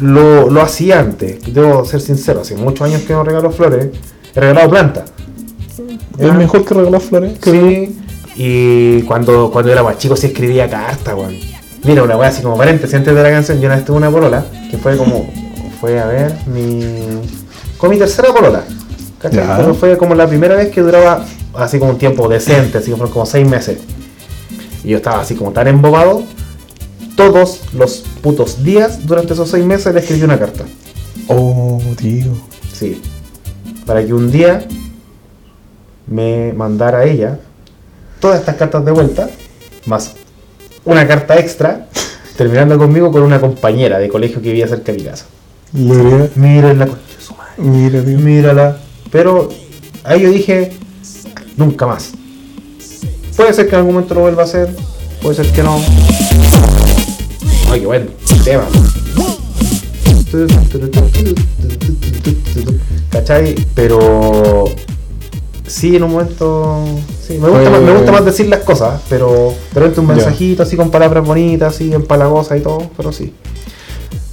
[0.00, 3.88] lo, lo hacía antes, debo ser sincero, hace muchos años que no regalo flores,
[4.34, 5.04] he regalado plantas.
[6.18, 7.32] ¿Es mejor que regalar flores?
[7.42, 7.96] Sí,
[8.36, 11.36] y cuando, cuando era más chico sí escribía cartas, weón.
[11.84, 14.10] Mira, una weá así como paréntesis antes de la canción, yo una vez tuve una
[14.10, 15.30] polola, que fue como,
[15.80, 17.20] fue a ver, mi...
[17.76, 18.64] con mi tercera polola.
[19.18, 19.46] ¿cachai?
[19.56, 21.24] Pero fue como la primera vez que duraba
[21.54, 23.78] así como un tiempo decente, así que fueron como seis meses.
[24.82, 26.22] Y yo estaba así como tan embobado,
[27.16, 30.64] todos los putos días durante esos seis meses le escribí una carta.
[31.28, 32.32] Oh, tío.
[32.72, 33.00] Sí.
[33.86, 34.66] Para que un día
[36.06, 37.38] me mandara a ella
[38.24, 39.28] todas estas cartas de vuelta,
[39.84, 40.14] más
[40.86, 41.88] una carta extra,
[42.38, 45.26] terminando conmigo con una compañera de colegio que vivía cerca de mi casa.
[45.72, 48.18] De su madre, Mira, tío.
[48.18, 48.78] mírala.
[49.12, 49.50] Pero
[50.04, 50.72] ahí yo dije,
[51.58, 52.12] nunca más.
[53.36, 54.74] Puede ser que en algún momento lo vuelva a hacer,
[55.20, 55.78] puede ser que no.
[57.70, 58.08] Ay, qué buen
[58.42, 58.64] tema.
[63.10, 63.54] ¿Cachai?
[63.74, 64.64] Pero
[65.66, 66.84] sí, en un momento.
[67.26, 70.62] Sí, me gusta, más, me gusta más decir las cosas, pero de repente un mensajito
[70.62, 73.34] así con palabras bonitas, así empalagosas y todo, pero sí.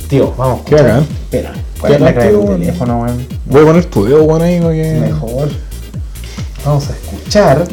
[0.09, 0.61] Tío, vamos.
[0.65, 1.01] Qué bacán.
[1.01, 2.59] Espera, ¿cuál es la clave de tu tío, weón.
[2.59, 3.27] teléfono, weón?
[3.45, 4.99] Voy a poner tu dedo, weón, ahí, porque...
[4.99, 5.49] Mejor.
[6.65, 7.67] Vamos a escuchar.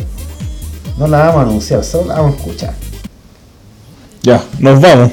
[0.96, 2.74] No la vamos a anunciar, solo la vamos a escuchar.
[4.22, 5.12] Ya, nos vamos.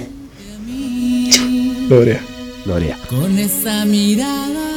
[1.87, 2.21] Gloria.
[2.65, 2.97] Gloria.
[3.09, 4.71] Con esa mirada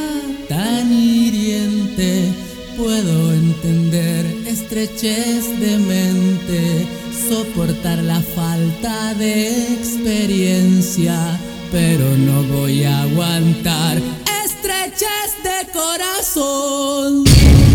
[0.47, 2.48] tan hiriente
[2.79, 6.87] puedo entender estrechez de mente,
[7.29, 11.37] soportar la falta de experiencia,
[11.71, 13.97] pero no voy a aguantar
[14.45, 17.68] estrechez de corazón.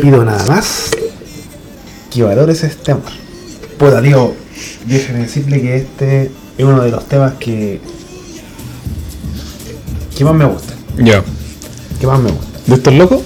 [0.00, 0.90] Pido nada más
[2.12, 3.04] que valores este amor.
[3.78, 4.34] Puta, tío,
[4.86, 7.80] déjame decirle que este es uno de los temas que.
[10.16, 10.74] que más me gusta.
[10.98, 11.22] Ya.
[12.00, 12.46] Que más me gusta.
[12.66, 13.20] ¿De estos locos?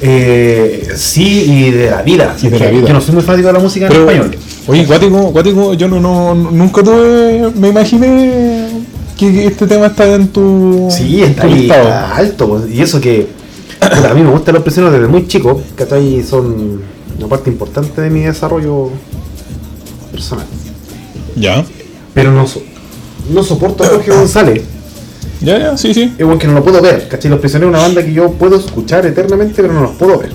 [0.00, 2.36] Eh, sí, y de la vida.
[2.40, 2.88] Y de que la vida.
[2.88, 4.36] Yo no soy muy fanático de la música en español.
[4.68, 8.68] Oye, cuático, cuático, yo no, no, nunca tuve, me imaginé
[9.16, 11.82] que este tema está en tu, Sí, está tu ahí, listado.
[11.84, 12.48] está alto.
[12.48, 13.28] pues, Y eso que
[13.80, 15.60] a mí me gustan los prisioneros desde muy chico,
[15.92, 16.82] ahí son
[17.18, 18.90] una parte importante de mi desarrollo
[20.12, 20.46] personal.
[21.36, 21.64] Ya,
[22.14, 22.62] Pero no, so-
[23.30, 24.62] no soporto a Jorge González.
[25.40, 26.14] ya, ya, sí, sí.
[26.16, 27.30] Es bueno que no lo puedo ver, ¿cachai?
[27.30, 30.30] Los prisioneros es una banda que yo puedo escuchar eternamente, pero no los puedo ver.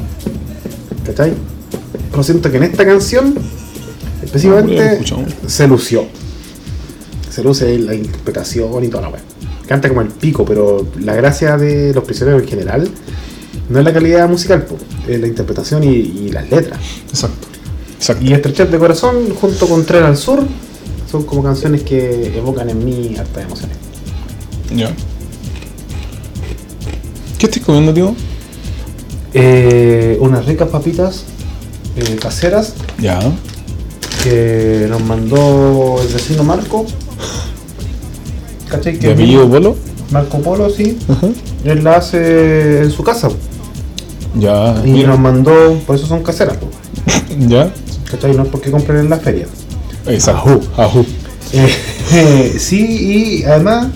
[1.06, 1.34] ¿Cachai?
[2.12, 5.32] Pero siento que en esta canción, Ah, específicamente, escuchamos.
[5.48, 6.06] se lució.
[7.30, 9.22] Se luce la interpretación y toda la weá.
[9.68, 12.90] Canta como el pico, pero la gracia de los prisioneros en general
[13.72, 14.66] no es la calidad musical,
[15.08, 16.80] es la interpretación y, y las letras.
[17.10, 17.48] Exacto.
[17.98, 18.26] Exacto.
[18.26, 20.44] Y Estrechez de Corazón, junto con Tren al Sur,
[21.10, 23.78] son como canciones que evocan en mí hartas emociones.
[24.76, 24.92] Ya.
[27.38, 28.16] ¿Qué estoy comiendo, tío?
[29.34, 31.24] Eh, unas ricas papitas
[31.96, 33.20] eh, caseras Ya.
[34.24, 36.86] que nos mandó el vecino Marco.
[38.70, 38.94] ¿Cachai?
[38.94, 39.76] ¿De Que apellido Polo?
[40.12, 40.98] Marco Polo, sí.
[41.08, 41.28] Ajá.
[41.66, 43.30] Él la hace en su casa.
[44.36, 44.82] Ya.
[44.86, 46.58] Y nos mandó, por eso son caseras.
[46.58, 46.68] po,
[47.48, 47.74] Ya.
[48.10, 48.36] ¿Cachai?
[48.36, 49.48] No es porque compren en la feria.
[50.08, 50.62] Exacto.
[50.78, 51.06] Ajú.
[51.54, 53.88] Eh, sí, y además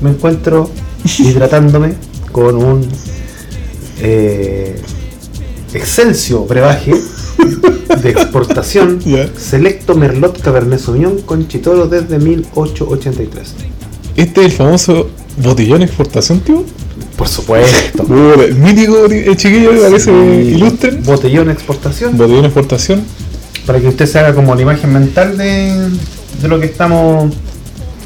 [0.00, 0.70] me encuentro
[1.18, 1.94] hidratándome
[2.32, 2.88] con un
[4.00, 4.80] eh,
[5.74, 6.94] Excelsior brebaje
[8.02, 9.00] de exportación.
[9.36, 13.54] Selecto Merlot Cabernet Sauvignon con Chitoro desde 1883.
[14.16, 15.10] Este es el famoso
[15.42, 16.64] botellón exportación, tío.
[17.18, 18.06] Por supuesto.
[18.40, 20.92] El mítico el chiquillo que parece Sí, ilustre.
[21.04, 22.16] Botellón exportación.
[22.16, 23.04] Botellón exportación.
[23.66, 25.90] para que usted se haga como la imagen mental de,
[26.40, 27.34] de lo que estamos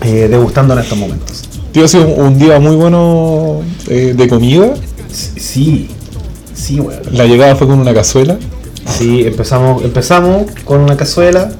[0.00, 1.42] eh, degustando en estos momentos.
[1.72, 4.72] Tío, ha sido un, un día muy bueno eh, de comida.
[5.12, 5.88] Sí,
[6.54, 7.02] sí, weón.
[7.12, 8.38] La llegada fue con una cazuela.
[8.98, 11.52] Sí, empezamos, empezamos con una cazuela.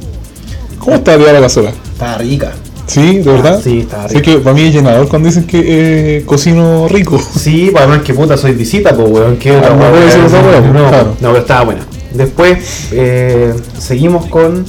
[0.78, 1.70] ¿Cómo está la cazuela?
[1.92, 2.53] Está rica.
[2.87, 3.61] Sí, de verdad.
[3.62, 4.24] sí, está Sé rico.
[4.33, 5.62] que para mí es llenador cuando dicen que
[6.18, 7.18] eh, cocino rico.
[7.18, 9.37] Sí, pues además que puta soy visita, pues weón.
[9.37, 11.07] Que Ah, no no, no, claro.
[11.20, 11.83] no, pero estaba buena.
[12.12, 14.64] Después eh, seguimos con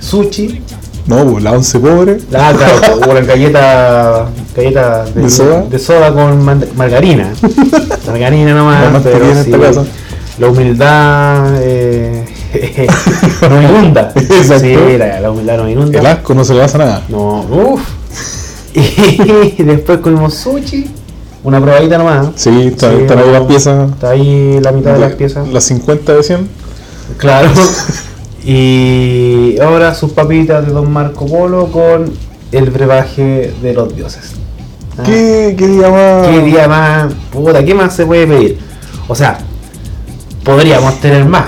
[0.00, 0.62] sushi.
[1.06, 2.18] No, pues la once pobre.
[2.34, 5.62] Ah, claro, las galletas galleta de, ¿De soda?
[5.62, 6.44] de soda con
[6.76, 7.32] margarina.
[8.06, 9.50] margarina nomás, La más pero sí,
[10.38, 12.15] la humildad eh,
[13.48, 14.12] no inunda.
[14.16, 14.60] Exacto.
[14.64, 15.98] Sí, la, la humildad no inunda.
[16.00, 17.02] El asco no se le pasa nada.
[17.08, 17.80] No, uff.
[18.74, 20.86] Y después comimos sushi,
[21.44, 22.28] una probadita nomás.
[22.36, 23.90] Sí, está- Sí, están ahí las piezas.
[23.90, 25.48] Está ahí la mitad de las piezas.
[25.48, 26.48] Las 50 de 100.
[27.18, 27.50] Claro.
[28.48, 32.12] Y ahora sus papitas de Don Marco Polo con
[32.52, 34.34] el brebaje de los dioses.
[34.96, 36.28] Ah, ¿Qué, qué día más?
[36.28, 37.12] ¿Qué día más?
[37.32, 38.58] Puta, ¿qué más se puede pedir?
[39.08, 39.38] O sea,
[40.44, 41.46] podríamos tener más,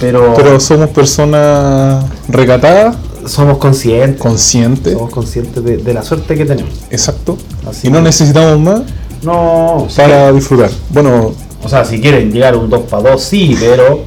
[0.00, 2.96] pero, Pero somos personas recatadas,
[3.26, 4.20] somos conscientes.
[4.20, 4.92] conscientes.
[4.94, 6.72] Somos conscientes de, de la suerte que tenemos.
[6.90, 7.36] Exacto.
[7.68, 8.80] Así y no necesitamos más
[9.22, 9.96] No, sí.
[10.00, 10.70] para disfrutar.
[10.90, 11.32] Bueno,
[11.62, 14.04] O sea, si quieren llegar un 2 para 2, sí, pero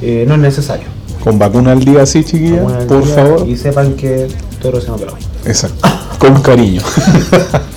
[0.00, 0.86] eh, no es necesario.
[1.24, 3.48] con vacuna al día, sí, chiquilla, Como el por día, favor.
[3.48, 4.28] Y sepan que
[4.62, 5.16] todo recién operado.
[5.44, 5.88] Exacto.
[6.18, 6.80] Con cariño.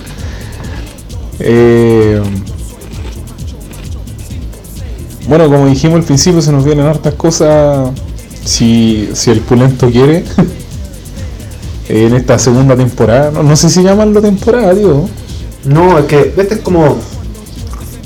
[1.39, 2.21] Eh,
[5.27, 7.89] bueno, como dijimos al principio, se nos vienen hartas cosas.
[8.43, 10.23] Si, si el pulento quiere.
[11.89, 13.31] en esta segunda temporada.
[13.31, 15.07] No, no sé si llamarlo temporada, tío.
[15.65, 16.97] No, es que este es como.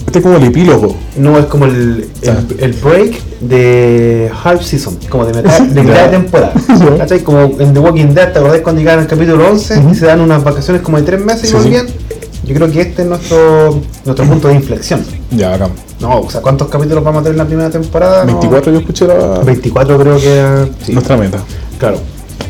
[0.06, 0.96] Este es como el epílogo.
[1.16, 6.06] No, es como el, el, el break de half season, como de mitad de, mitad
[6.06, 6.54] de temporada.
[7.24, 9.90] Como en The Walking Dead, ¿te acordás cuando llegaron al capítulo 11 Ujú.
[9.92, 11.88] y se dan unas vacaciones como de 3 meses y Sí, volvían?
[11.88, 11.94] sí.
[12.44, 15.04] Yo creo que este es nuestro, nuestro punto de inflexión.
[15.32, 15.70] Ya, acá.
[16.00, 18.22] No, o sea, ¿cuántos capítulos vamos a tener en la primera temporada?
[18.26, 20.94] No, 24 yo escuché la, 24 creo que sí.
[20.94, 21.38] nuestra meta.
[21.78, 21.98] Claro.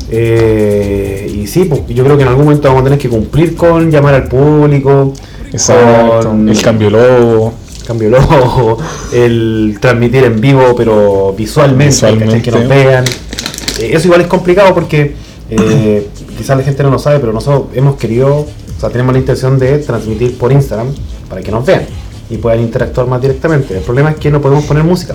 [0.10, 3.56] Eh, y sí, pues, yo creo que en algún momento vamos a tener que cumplir
[3.56, 5.14] con llamar al público,
[5.52, 6.28] Exacto.
[6.30, 7.54] con El cambio logo.
[7.86, 8.78] cambio logo,
[9.14, 12.42] el transmitir en vivo, pero visualmente, Visualmente.
[12.42, 13.06] que nos vean.
[13.80, 15.16] Eh, eso igual es complicado porque
[15.50, 18.46] eh, quizás la gente no lo sabe, pero nosotros hemos querido,
[18.82, 20.88] o sea, tenemos la intención de transmitir por Instagram
[21.30, 21.84] para que nos vean
[22.32, 23.78] y puedan interactuar más directamente.
[23.78, 25.14] El problema es que no podemos poner música,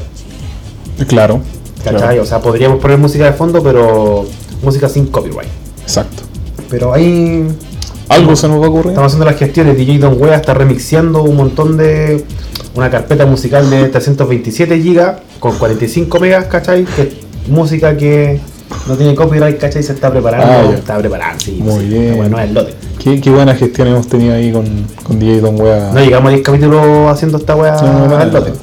[1.08, 1.40] Claro.
[1.82, 1.98] ¿cachai?
[2.00, 2.22] claro.
[2.22, 4.24] O sea, podríamos poner música de fondo, pero
[4.62, 5.48] música sin copyright.
[5.82, 6.22] Exacto.
[6.70, 7.44] Pero ahí
[8.08, 8.90] Algo se nos va a ocurrir.
[8.90, 9.76] estamos haciendo las gestiones.
[9.76, 12.24] DJ Don Wea está remixeando un montón de
[12.76, 16.84] una carpeta musical de 327 GB con 45 megas, ¿cachai?
[16.84, 17.08] Que es
[17.48, 18.38] música que
[18.86, 19.82] no tiene copyright, ¿cachai?
[19.82, 21.58] Se está preparando, Ah, está preparando, sí.
[21.60, 22.16] Muy sí, bien.
[22.16, 22.74] Bueno, es el lote.
[23.06, 24.66] Qué, qué buena gestión hemos tenido ahí con,
[25.04, 25.92] con DJ Don Wea.
[25.92, 28.18] No llegamos a 10 capítulos haciendo esta weá No, nada,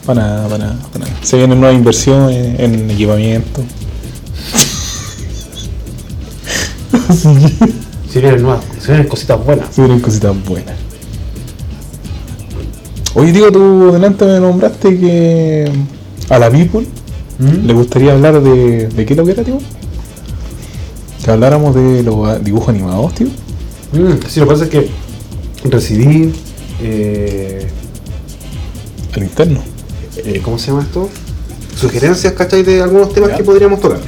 [0.05, 1.17] para nada, para nada, para nada.
[1.21, 3.61] Se vienen nuevas inversiones en equipamiento.
[8.09, 9.73] Si vienen nuevas, si vienen cositas buenas.
[9.73, 10.75] Se vienen cositas buenas.
[13.15, 15.71] Oye, digo, tú delante me nombraste que
[16.29, 16.85] a la People
[17.39, 17.65] ¿Mm?
[17.65, 18.89] le gustaría hablar de.
[18.89, 19.57] ¿De qué lo que era, tío?
[21.23, 23.29] Que habláramos de los dibujos animados, tío.
[23.93, 24.89] Mm, sí, lo que pasa es que
[25.69, 26.33] recibí.
[26.81, 27.67] Eh,
[29.15, 29.61] El interno.
[30.17, 31.09] eh, ¿Cómo se llama esto?
[31.75, 32.63] Sugerencias, ¿cachai?
[32.63, 33.37] De algunos temas Ya.
[33.37, 33.99] que podríamos tocar.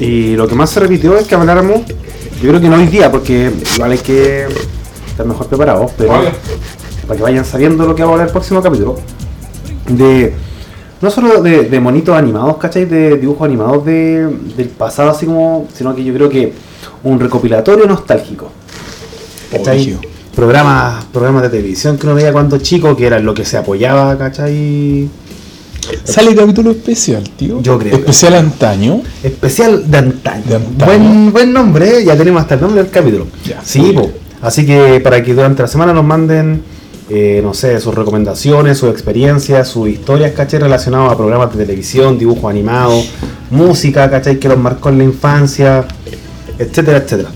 [0.00, 1.82] Y lo que más se repitió es que habláramos.
[2.42, 4.46] Yo creo que no hoy día, porque igual hay que
[5.08, 6.12] estar mejor preparados, pero
[7.06, 8.98] para que vayan sabiendo lo que vamos a hablar el próximo capítulo.
[9.88, 10.34] De.
[11.00, 12.84] No solo de, de monitos animados, ¿cachai?
[12.84, 15.66] De dibujos animados de, del pasado, así como.
[15.74, 16.52] Sino que yo creo que
[17.04, 18.50] un recopilatorio nostálgico.
[19.50, 19.96] ¿Cachai?
[20.34, 24.16] Programas, programas de televisión que uno veía cuando chico, que era lo que se apoyaba,
[24.16, 25.08] ¿cachai?
[26.04, 27.60] Sale capítulo especial, tío.
[27.62, 29.00] Yo creo que- Especial antaño.
[29.22, 30.42] Especial de antaño.
[30.46, 30.86] De antaño.
[30.86, 32.04] Buen, buen nombre, ¿eh?
[32.04, 33.26] ya tenemos hasta el nombre del capítulo.
[33.44, 33.60] Ya.
[33.64, 34.10] Sí, po.
[34.42, 36.62] así que para que durante la semana nos manden,
[37.10, 40.60] eh, no sé, sus recomendaciones, sus experiencias, sus historias, ¿cachai?
[40.60, 43.08] Relacionados a programas de televisión, dibujos animados,
[43.50, 44.38] música, ¿cachai?
[44.38, 45.86] Que los marcó en la infancia,
[46.58, 47.30] etcétera, etcétera.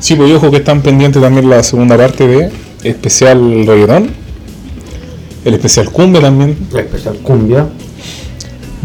[0.00, 2.50] Sí, pues y ojo que están pendientes también la segunda parte de
[2.82, 4.10] especial reggaetón.
[5.44, 6.56] El especial cumbia también.
[6.72, 7.66] La especial cumbia.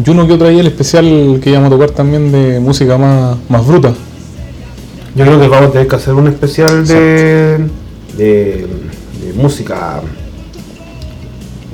[0.04, 3.36] Y uno que otro ahí el especial que íbamos a tocar también de música más,
[3.48, 3.92] más bruta.
[5.14, 7.58] Yo creo que vamos a tener que hacer un especial de,
[8.16, 10.00] de, de música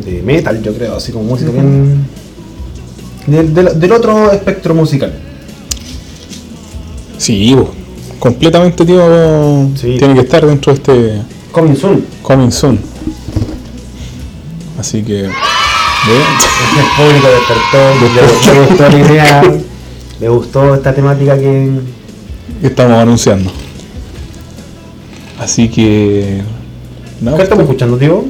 [0.05, 2.05] de metal, yo creo, así como música bien
[3.27, 5.13] del, del- del otro espectro musical.
[7.19, 7.69] Sí, pues,
[8.19, 9.97] completamente tío Sí.
[9.99, 12.05] tiene que estar dentro de este Coming soon.
[12.23, 12.79] Coming Soon.
[14.79, 15.25] Así que.
[15.25, 19.43] El público despertó, le, le gustó la idea,
[20.21, 21.71] le gustó esta temática que
[22.63, 23.51] estamos anunciando.
[25.41, 26.43] Así que
[27.37, 28.25] ¿Qué estamos escuchando, tío?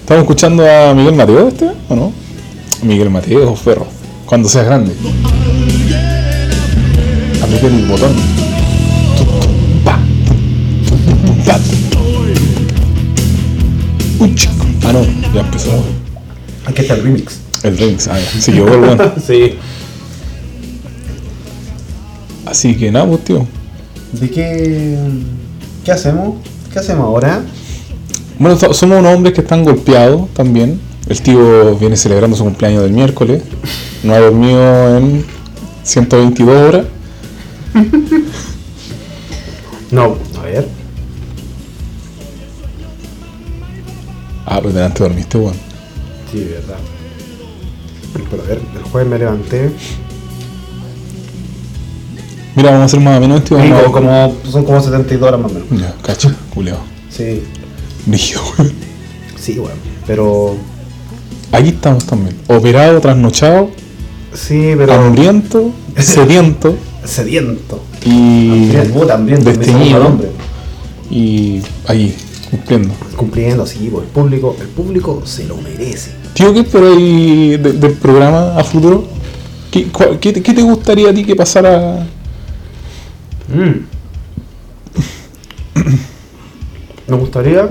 [0.00, 2.12] estamos escuchando a Miguel Mateo este, ¿o no?
[2.82, 3.86] Miguel Mateo, Ferro.
[4.26, 4.92] Cuando seas grande.
[7.54, 8.12] Apriete el botón.
[14.84, 15.02] Ah, no,
[15.34, 15.70] ya empezó.
[16.66, 17.38] Aquí está el remix.
[17.62, 18.40] El remix, ah, ya.
[18.40, 18.96] Sí, yo bueno.
[19.26, 19.54] Sí.
[22.46, 23.46] Así que nada, pues, tío.
[24.12, 24.98] ¿De qué,
[25.84, 26.34] qué hacemos?
[26.72, 27.40] ¿Qué hacemos ahora?
[28.38, 30.80] Bueno, so- somos unos hombres que están golpeados también.
[31.08, 33.42] El tío viene celebrando su cumpleaños del miércoles.
[34.02, 35.24] No ha dormido en
[35.82, 36.86] 122 horas.
[39.90, 40.66] No, a ver.
[44.46, 45.54] Ah, pues delante dormiste, weón.
[46.30, 46.78] Sí, verdad.
[48.30, 49.70] Pero a ver, el jueves me levanté.
[52.54, 53.56] Mira, vamos a hacer más o menos esto.
[53.56, 55.68] Vamos a- como, son como 72 horas más o menos.
[55.80, 56.80] Ya, cacho, culeado.
[57.10, 57.42] Sí,
[58.06, 58.72] Rígido, weón.
[59.38, 59.76] sí, bueno.
[60.06, 60.56] Pero.
[61.52, 62.34] Aquí estamos también.
[62.48, 63.70] Operado, trasnochado,
[64.32, 64.94] Sí, pero.
[64.94, 66.74] hambriento, sediento
[67.04, 67.82] Sediento.
[68.04, 68.70] y
[69.18, 69.64] me desteñido.
[69.64, 70.28] segundo nombre.
[71.10, 72.14] Y ahí,
[72.50, 72.94] cumpliendo.
[73.16, 76.12] Cumpliendo, sí, pues el público, el público se lo merece.
[76.34, 79.04] Tío, ¿qué esperáis de- del programa a futuro?
[79.70, 82.06] ¿Qué, cuál- qué te- qué te gustaría a ti que pasara?
[83.48, 83.86] Mm.
[87.08, 87.68] Me gustaría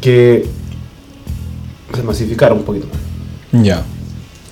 [0.00, 0.46] que
[1.94, 3.62] se masificara un poquito más.
[3.64, 3.84] Ya.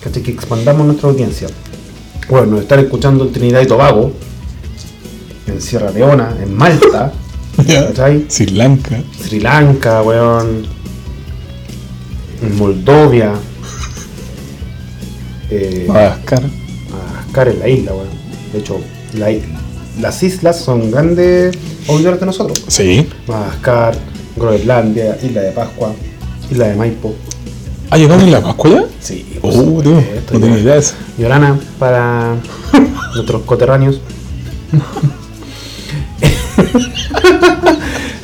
[0.03, 0.23] ¿Cachai?
[0.23, 1.49] Que expandamos nuestra audiencia.
[2.29, 4.13] Bueno, estar escuchando en Trinidad y Tobago,
[5.47, 7.13] en Sierra Leona, en Malta.
[7.57, 8.27] ¿cachai?
[8.29, 9.01] Sri Lanka.
[9.21, 10.67] Sri Lanka, weón,
[12.43, 13.35] en Moldovia,
[15.51, 16.43] eh, Madagascar.
[16.91, 18.09] Madagascar en la isla, weón.
[18.53, 18.81] De hecho,
[19.15, 19.31] la
[20.01, 21.57] las islas son grandes
[21.89, 22.63] auditores de nosotros.
[22.69, 23.07] Sí.
[23.27, 23.97] Madagascar,
[24.37, 25.93] Groenlandia, Isla de Pascua,
[26.51, 27.15] Isla de Maipo.
[27.91, 28.85] ¿Ha llegado en la Pascua ya?
[29.01, 30.95] Sí, Oh, por tío, supuesto, no tenía idea de eso.
[31.19, 32.37] Llorana para
[33.15, 34.01] nuestros coterráneos.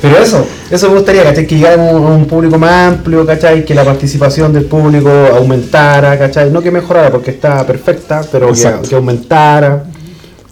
[0.01, 1.47] Pero eso, eso me gustaría, ¿cachai?
[1.47, 3.65] Que llegáramos a un público más amplio, ¿cachai?
[3.65, 6.51] Que la participación del público aumentara, ¿cachai?
[6.51, 9.85] No que mejorara porque está perfecta, pero que, aumentara,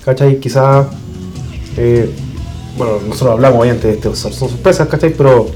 [0.04, 0.40] ¿cachai?
[0.40, 0.88] Quizás
[1.78, 2.10] eh,
[2.78, 5.14] bueno, nosotros hablamos obviamente de este, son son sorpresas, ¿cachai?
[5.14, 5.48] Pero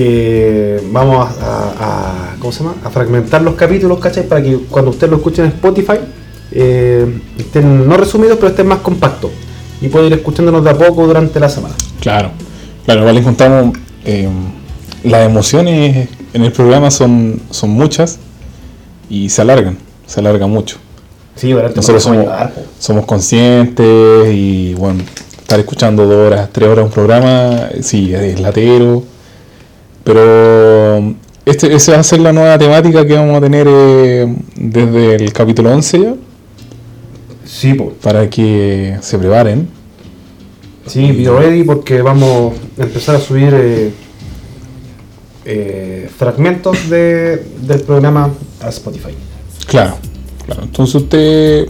[0.00, 2.74] que vamos a, a- a- ¿cómo se llama?
[2.84, 4.28] A fragmentar los capítulos, ¿cachai?
[4.28, 5.94] Para que cuando ustedes lo escuchen en Spotify
[6.52, 9.30] eh, estén no resumidos, pero estén más compactos
[9.80, 11.74] y pueden ir escuchándonos de a poco durante la semana.
[11.98, 12.30] Claro,
[12.84, 13.74] claro, igual encontramos
[14.04, 14.28] eh,
[15.04, 18.18] las emociones en el programa son, son muchas
[19.08, 20.76] y se alargan, se alarga mucho.
[21.36, 25.02] Sí, Nosotros no nos somos, somos conscientes y bueno,
[25.38, 29.02] estar escuchando dos horas, tres horas un programa, eh, sí, es latero,
[30.06, 31.14] pero
[31.44, 35.32] este, esa va a ser la nueva temática que vamos a tener eh, desde el
[35.32, 36.14] capítulo 11 ya,
[37.44, 37.90] Sí, po.
[38.00, 39.68] para que se preparen.
[40.86, 43.90] Sí, video ready porque vamos a empezar a subir eh,
[45.44, 48.30] eh, fragmentos de, del programa
[48.62, 49.10] a Spotify.
[49.66, 49.96] Claro,
[50.44, 50.62] claro.
[50.62, 51.68] Entonces usted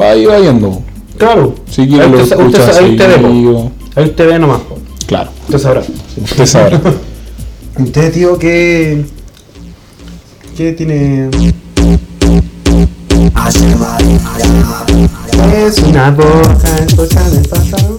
[0.00, 0.80] va ahí va yendo.
[1.18, 4.60] Claro, Si quiere ahí, lo usted, escucha usted- ahí te ve, ahí usted ve nomás,
[4.60, 4.78] po.
[5.06, 5.82] Claro, usted sabrá.
[6.22, 6.80] usted sabrá.
[7.78, 9.04] Usted, tío, ¿qué,
[10.56, 11.30] qué tiene?
[15.66, 17.98] Es una boca, escuchando el pasado.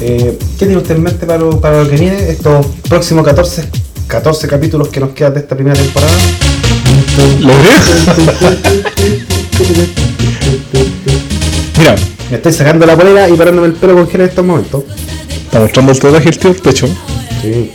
[0.00, 2.28] Eh, ¿Qué tiene usted en mente para, lo- para lo que viene?
[2.30, 3.68] Estos próximos 14,
[4.06, 6.12] 14 capítulos que nos quedan de esta primera temporada.
[7.40, 7.70] ¿Logré?
[11.78, 11.94] Mira,
[12.30, 14.84] Me estoy sacando la polera y parándome el pelo con en estos momentos.
[15.46, 16.86] está mostrando el tatuaje el tío del pecho.
[17.42, 17.70] Sí.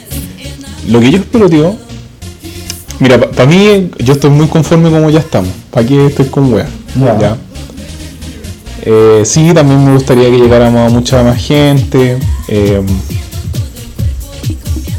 [0.90, 1.76] Lo que yo espero, tío.
[3.00, 5.52] Mira, para mí, yo estoy muy conforme como ya estamos.
[5.72, 6.68] ¿Para qué estoy con wea?
[7.20, 7.38] Ya.
[8.82, 12.18] Eh, sí, también me gustaría que llegáramos a mucha más gente.
[12.48, 12.82] eh,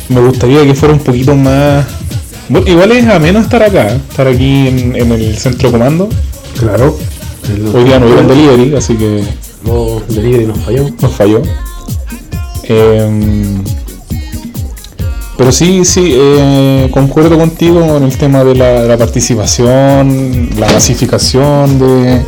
[0.08, 1.86] me gustaría que fuera un poquito más.
[2.48, 4.00] Bueno, igual es ameno estar acá, ¿eh?
[4.10, 6.08] estar aquí en, en el centro de comando.
[6.58, 6.96] Claro.
[7.74, 9.22] Hoy día no hubo el delivery, así que
[9.64, 10.88] No, el delivery nos falló.
[11.00, 11.42] nos falló.
[12.64, 13.62] Em,
[15.40, 20.70] pero sí, sí, eh, concuerdo contigo con el tema de la, de la participación, la
[20.70, 22.22] masificación de,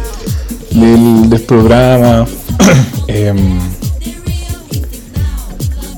[0.70, 2.24] del, del programa.
[3.08, 3.58] Em,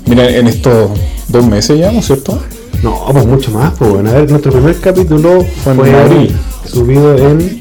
[0.06, 0.90] mira, en estos
[1.28, 2.42] dos meses ya, ¿no es cierto?
[2.82, 3.74] No, pues mucho más.
[3.78, 6.36] Pues bueno, a ver, nuestro primer capítulo Fue fue, en abril.
[6.66, 7.60] subido en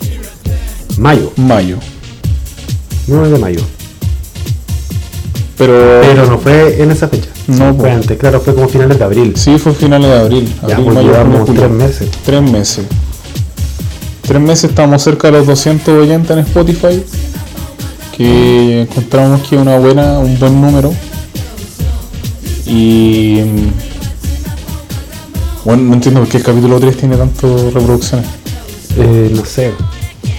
[0.98, 1.78] mayo, Mayo.
[3.06, 3.62] 9 de mayo.
[5.60, 7.30] Pero, Pero no fue en esa fecha.
[7.48, 9.34] No, fue antes, claro, fue como finales de abril.
[9.36, 10.56] sí, fue finales de abril.
[10.68, 12.10] ya, abril, pues mayo, llevamos tres meses.
[12.26, 12.86] Tres meses.
[14.22, 17.04] Tres meses estamos cerca de los 200 oyentes en Spotify.
[18.16, 20.94] Que encontramos que es una buena, un buen número.
[22.66, 23.42] Y.
[23.44, 23.72] mm,
[25.66, 28.28] Bueno, no entiendo por qué el capítulo 3 tiene tantas reproducciones.
[28.98, 29.74] Eh, no sé.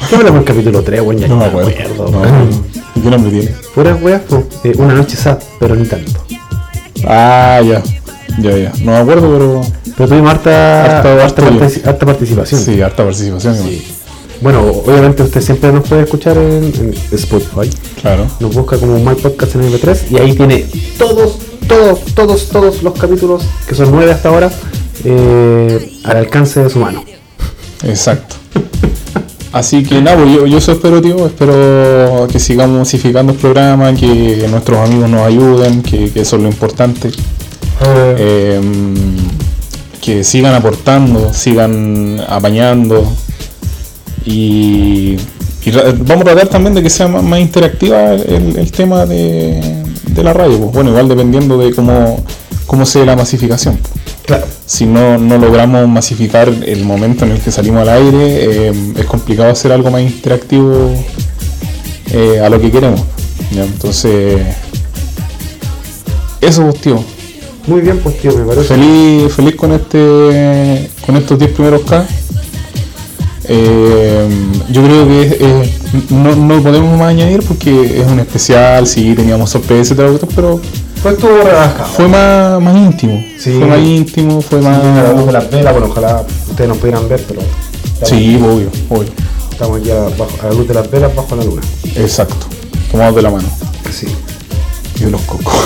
[0.08, 1.18] ¿Qué hablamos el capítulo 3, weón?
[1.18, 1.70] Ya No me acuerdo.
[2.10, 2.64] No, weón.
[2.94, 3.54] ¿y ¿Qué nombre tiene?
[3.74, 4.44] Puras weas, pues.
[4.64, 6.23] Eh, una noche sad, pero ni tanto.
[7.06, 7.82] Ah, ya.
[8.40, 8.72] Ya, ya.
[8.82, 9.62] No me acuerdo, pero.
[9.96, 12.60] Pero tuvimos harta, harta, harta participación.
[12.60, 13.54] Sí, harta participación.
[13.56, 13.74] igual.
[14.40, 17.70] Bueno, obviamente usted siempre nos puede escuchar en, en Spotify.
[18.00, 18.26] Claro.
[18.40, 20.66] Nos busca como My Podcast en MP3 y ahí tiene
[20.98, 24.50] todos, todos, todos, todos los capítulos, que son nueve hasta ahora,
[25.04, 27.04] eh, al alcance de su mano.
[27.84, 28.36] Exacto.
[29.54, 31.26] Así que nada, pues yo, yo eso espero, tío.
[31.26, 36.42] Espero que sigamos masificando el programa, que nuestros amigos nos ayuden, que, que eso es
[36.42, 37.12] lo importante.
[37.86, 38.60] Eh,
[40.02, 43.06] que sigan aportando, sigan apañando.
[44.26, 45.16] Y,
[45.64, 49.84] y vamos a tratar también de que sea más, más interactiva el, el tema de,
[50.08, 50.58] de la radio.
[50.58, 52.24] Pues bueno, igual dependiendo de cómo,
[52.66, 53.78] cómo sea la masificación
[54.26, 54.46] claro.
[54.66, 59.06] si no, no logramos masificar el momento en el que salimos al aire, eh, es
[59.06, 60.90] complicado hacer algo más interactivo
[62.10, 63.02] eh, a lo que queremos.
[63.50, 63.64] ¿ya?
[63.64, 64.40] Entonces,
[66.40, 67.04] eso, pues, tío.
[67.66, 68.74] Muy bien, pues tío, me parece.
[68.74, 72.06] Feliz, feliz con este con estos 10 primeros K.
[73.46, 74.28] Eh,
[74.70, 75.68] yo creo que
[76.10, 80.60] no, no podemos más añadir porque es un especial, sí, teníamos sorpresas y todo, pero
[81.12, 81.92] Estuvo relajado.
[81.92, 83.22] fue más, más íntimo.
[83.38, 83.52] Sí.
[83.58, 84.82] Fue más íntimo, fue más...
[84.82, 87.40] a la luz de las velas, bueno, ojalá ustedes nos pudieran ver, pero
[88.04, 89.08] Sí, obvio, obvio.
[89.50, 91.62] estamos aquí a, bajo- a la luz de las velas bajo la luna.
[91.96, 92.46] Exacto.
[92.90, 93.48] Tomados de la mano.
[93.90, 94.06] Sí.
[95.00, 95.54] Y los cocos.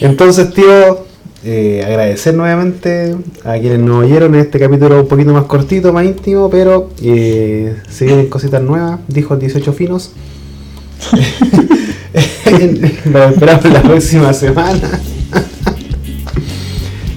[0.00, 1.06] Entonces, tío,
[1.44, 6.04] eh, agradecer nuevamente a quienes nos oyeron en este capítulo un poquito más cortito, más
[6.04, 10.12] íntimo, pero eh, se vienen cositas nuevas, dijo el 18 Finos.
[13.12, 14.80] Lo esperamos la próxima semana.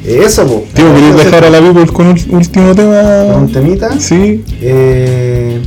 [0.06, 0.66] Eso, po.
[0.74, 3.36] Tío, ¿queréis dejar a la people con un último tema?
[3.36, 4.00] un temita?
[4.00, 4.44] Sí.
[4.62, 5.62] Eh,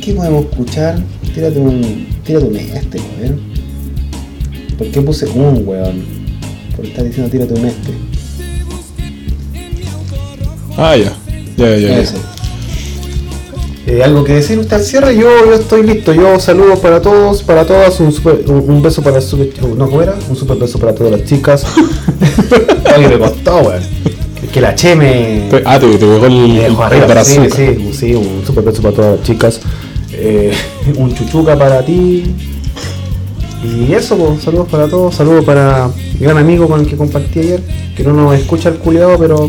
[0.00, 0.98] ¿Qué podemos escuchar?
[1.34, 2.06] Tírate un.
[2.24, 3.40] Tírate un este, weón.
[4.76, 6.04] ¿Por qué puse un, weón?
[6.74, 7.92] Por estar diciendo tírate un este.
[10.76, 11.12] Ah, ya.
[11.56, 12.35] Ya, ya, ya.
[13.86, 15.14] Eh, ¿Algo que decir usted al cierre?
[15.16, 16.12] Yo, yo estoy listo.
[16.12, 18.00] Yo saludos para todos, para todas.
[18.00, 19.48] Un, super- un, un beso para super.
[19.76, 20.14] ¿No cómo era?
[20.28, 21.64] Un super beso para todas las chicas.
[22.96, 23.82] Oye, me costó, weón.
[24.52, 25.46] Que la Che me.
[25.50, 27.06] Te- Ah, te, te pegó el, dejó arriba.
[27.24, 27.56] Sí, brazuca.
[27.56, 29.60] sí, sí, un super beso para todas las chicas.
[30.12, 30.52] Eh,
[30.96, 32.24] un chuchuca para ti.
[33.62, 35.14] Y eso, pues, saludos para todos.
[35.14, 35.88] Saludos para
[36.18, 37.60] mi gran amigo con el que compartí ayer.
[37.96, 39.48] Que no nos escucha el culiado, pero.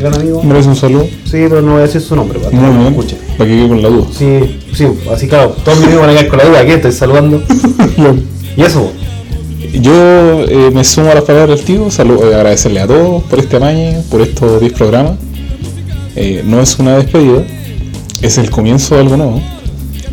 [0.00, 0.42] Gran amigo.
[0.42, 1.04] ¿Merece un saludo?
[1.24, 2.86] Sí, pero no voy a decir su nombre, para que no bien.
[2.86, 3.16] escuche.
[3.36, 4.06] Para que quede con la duda.
[4.16, 6.92] Sí, sí, así claro, todos mis amigos van a quedar con la duda, aquí estoy
[6.92, 7.42] saludando.
[8.56, 8.92] y eso,
[9.74, 13.38] Yo eh, me sumo a las palabras del tío, saludo, eh, agradecerle a todos por
[13.40, 15.18] este amaño, por estos 10 programas.
[16.16, 17.44] Eh, no es una despedida,
[18.22, 19.42] es el comienzo de algo nuevo.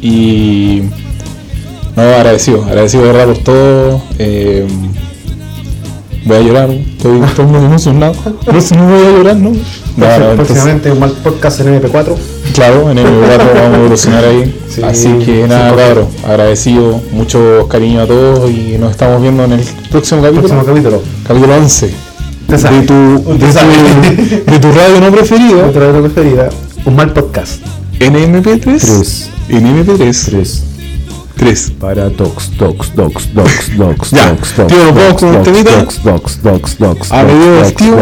[0.01, 0.81] Y
[1.95, 4.01] no, agradecido, agradecido de verdad por todo.
[6.27, 8.13] Voy a llorar, estoy, estoy muy emocionado.
[8.51, 9.49] No sé, no voy a llorar, ¿no?
[9.51, 12.15] No, no, entonces- próximamente un mal podcast en MP4.
[12.53, 14.55] Claro, en el lugar vamos a evolucionar ahí.
[14.69, 19.43] Sí, Así que nada, sí, cabros, agradecido, mucho cariño a todos y nos estamos viendo
[19.45, 20.47] en el próximo capítulo.
[20.47, 21.01] Próximo capítulo.
[21.27, 21.93] Capítulo 11.
[22.41, 22.81] Usted sabe.
[22.81, 22.93] De tu,
[23.37, 23.73] de, sabe.
[24.45, 25.71] tu, de tu radio no preferida.
[25.71, 26.49] Preferida,
[26.85, 27.61] un mal podcast.
[27.99, 28.61] En MP3.
[28.61, 29.29] Tres.
[29.49, 30.61] En MP3.
[31.37, 31.67] Tres.
[31.67, 31.71] 3.
[31.79, 35.43] Para docs, docs, docs, docs, docs, docs, docs, tío, ¿nos vamos docs, con un docs,
[35.45, 35.71] temita?
[35.71, 37.93] docs, docs, docs, docs, A medio del tío.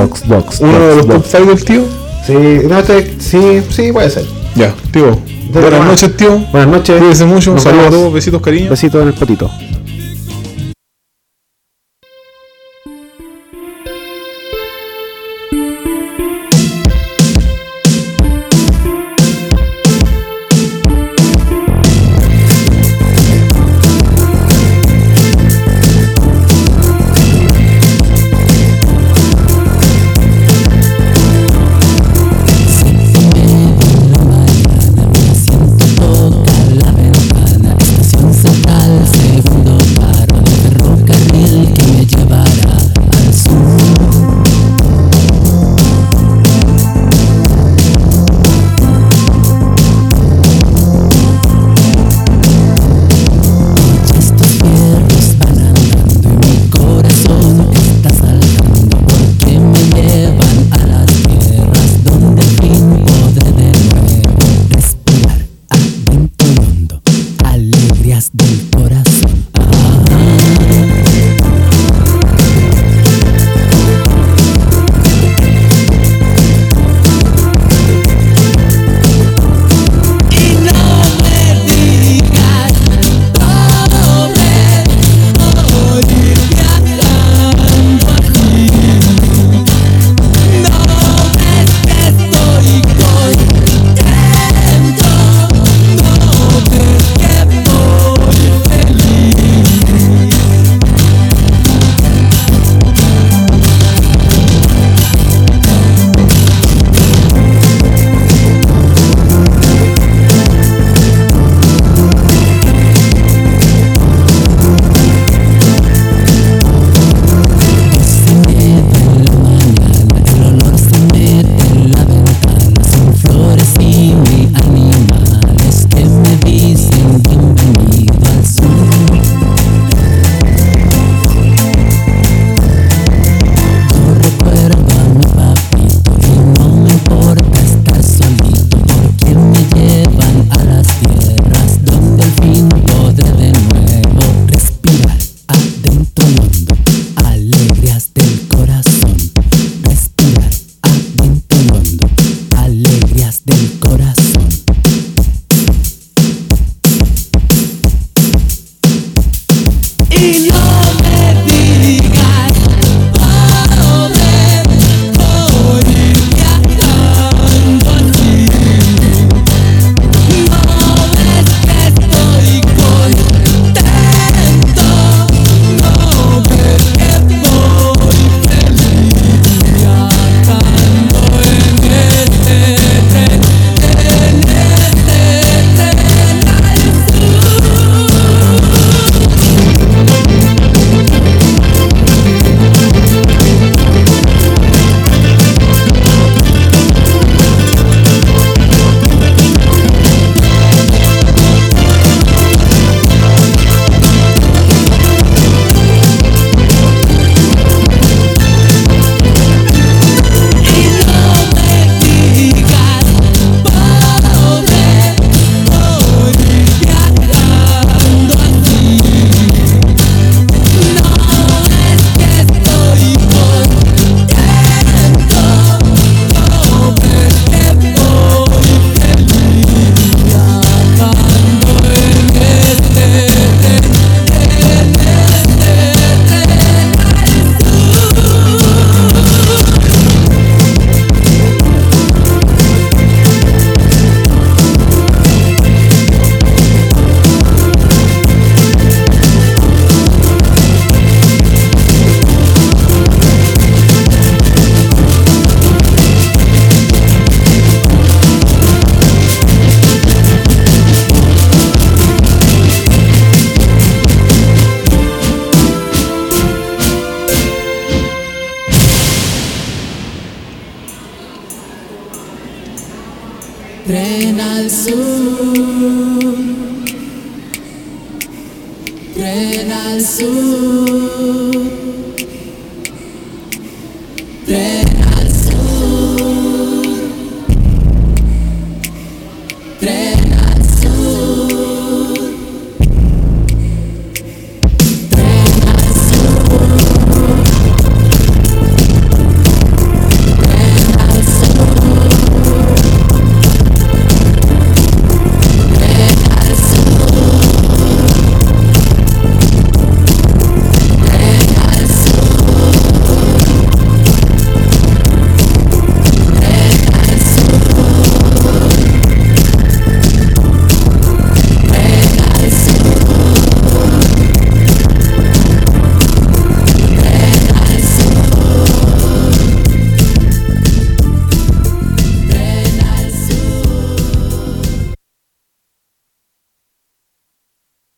[0.62, 1.84] Uno de los top 5 del tío.
[2.26, 2.34] Sí,
[2.68, 2.82] no,
[3.20, 4.26] sí, sí, puede ser.
[4.56, 5.18] Ya, tío.
[5.52, 6.38] Buenas noches, tío.
[6.52, 6.98] Buenas noches.
[6.98, 7.58] Cuídense mucho.
[7.60, 8.14] Saludos a todos.
[8.14, 8.70] Besitos, cariño.
[8.70, 9.50] Besito en el potito.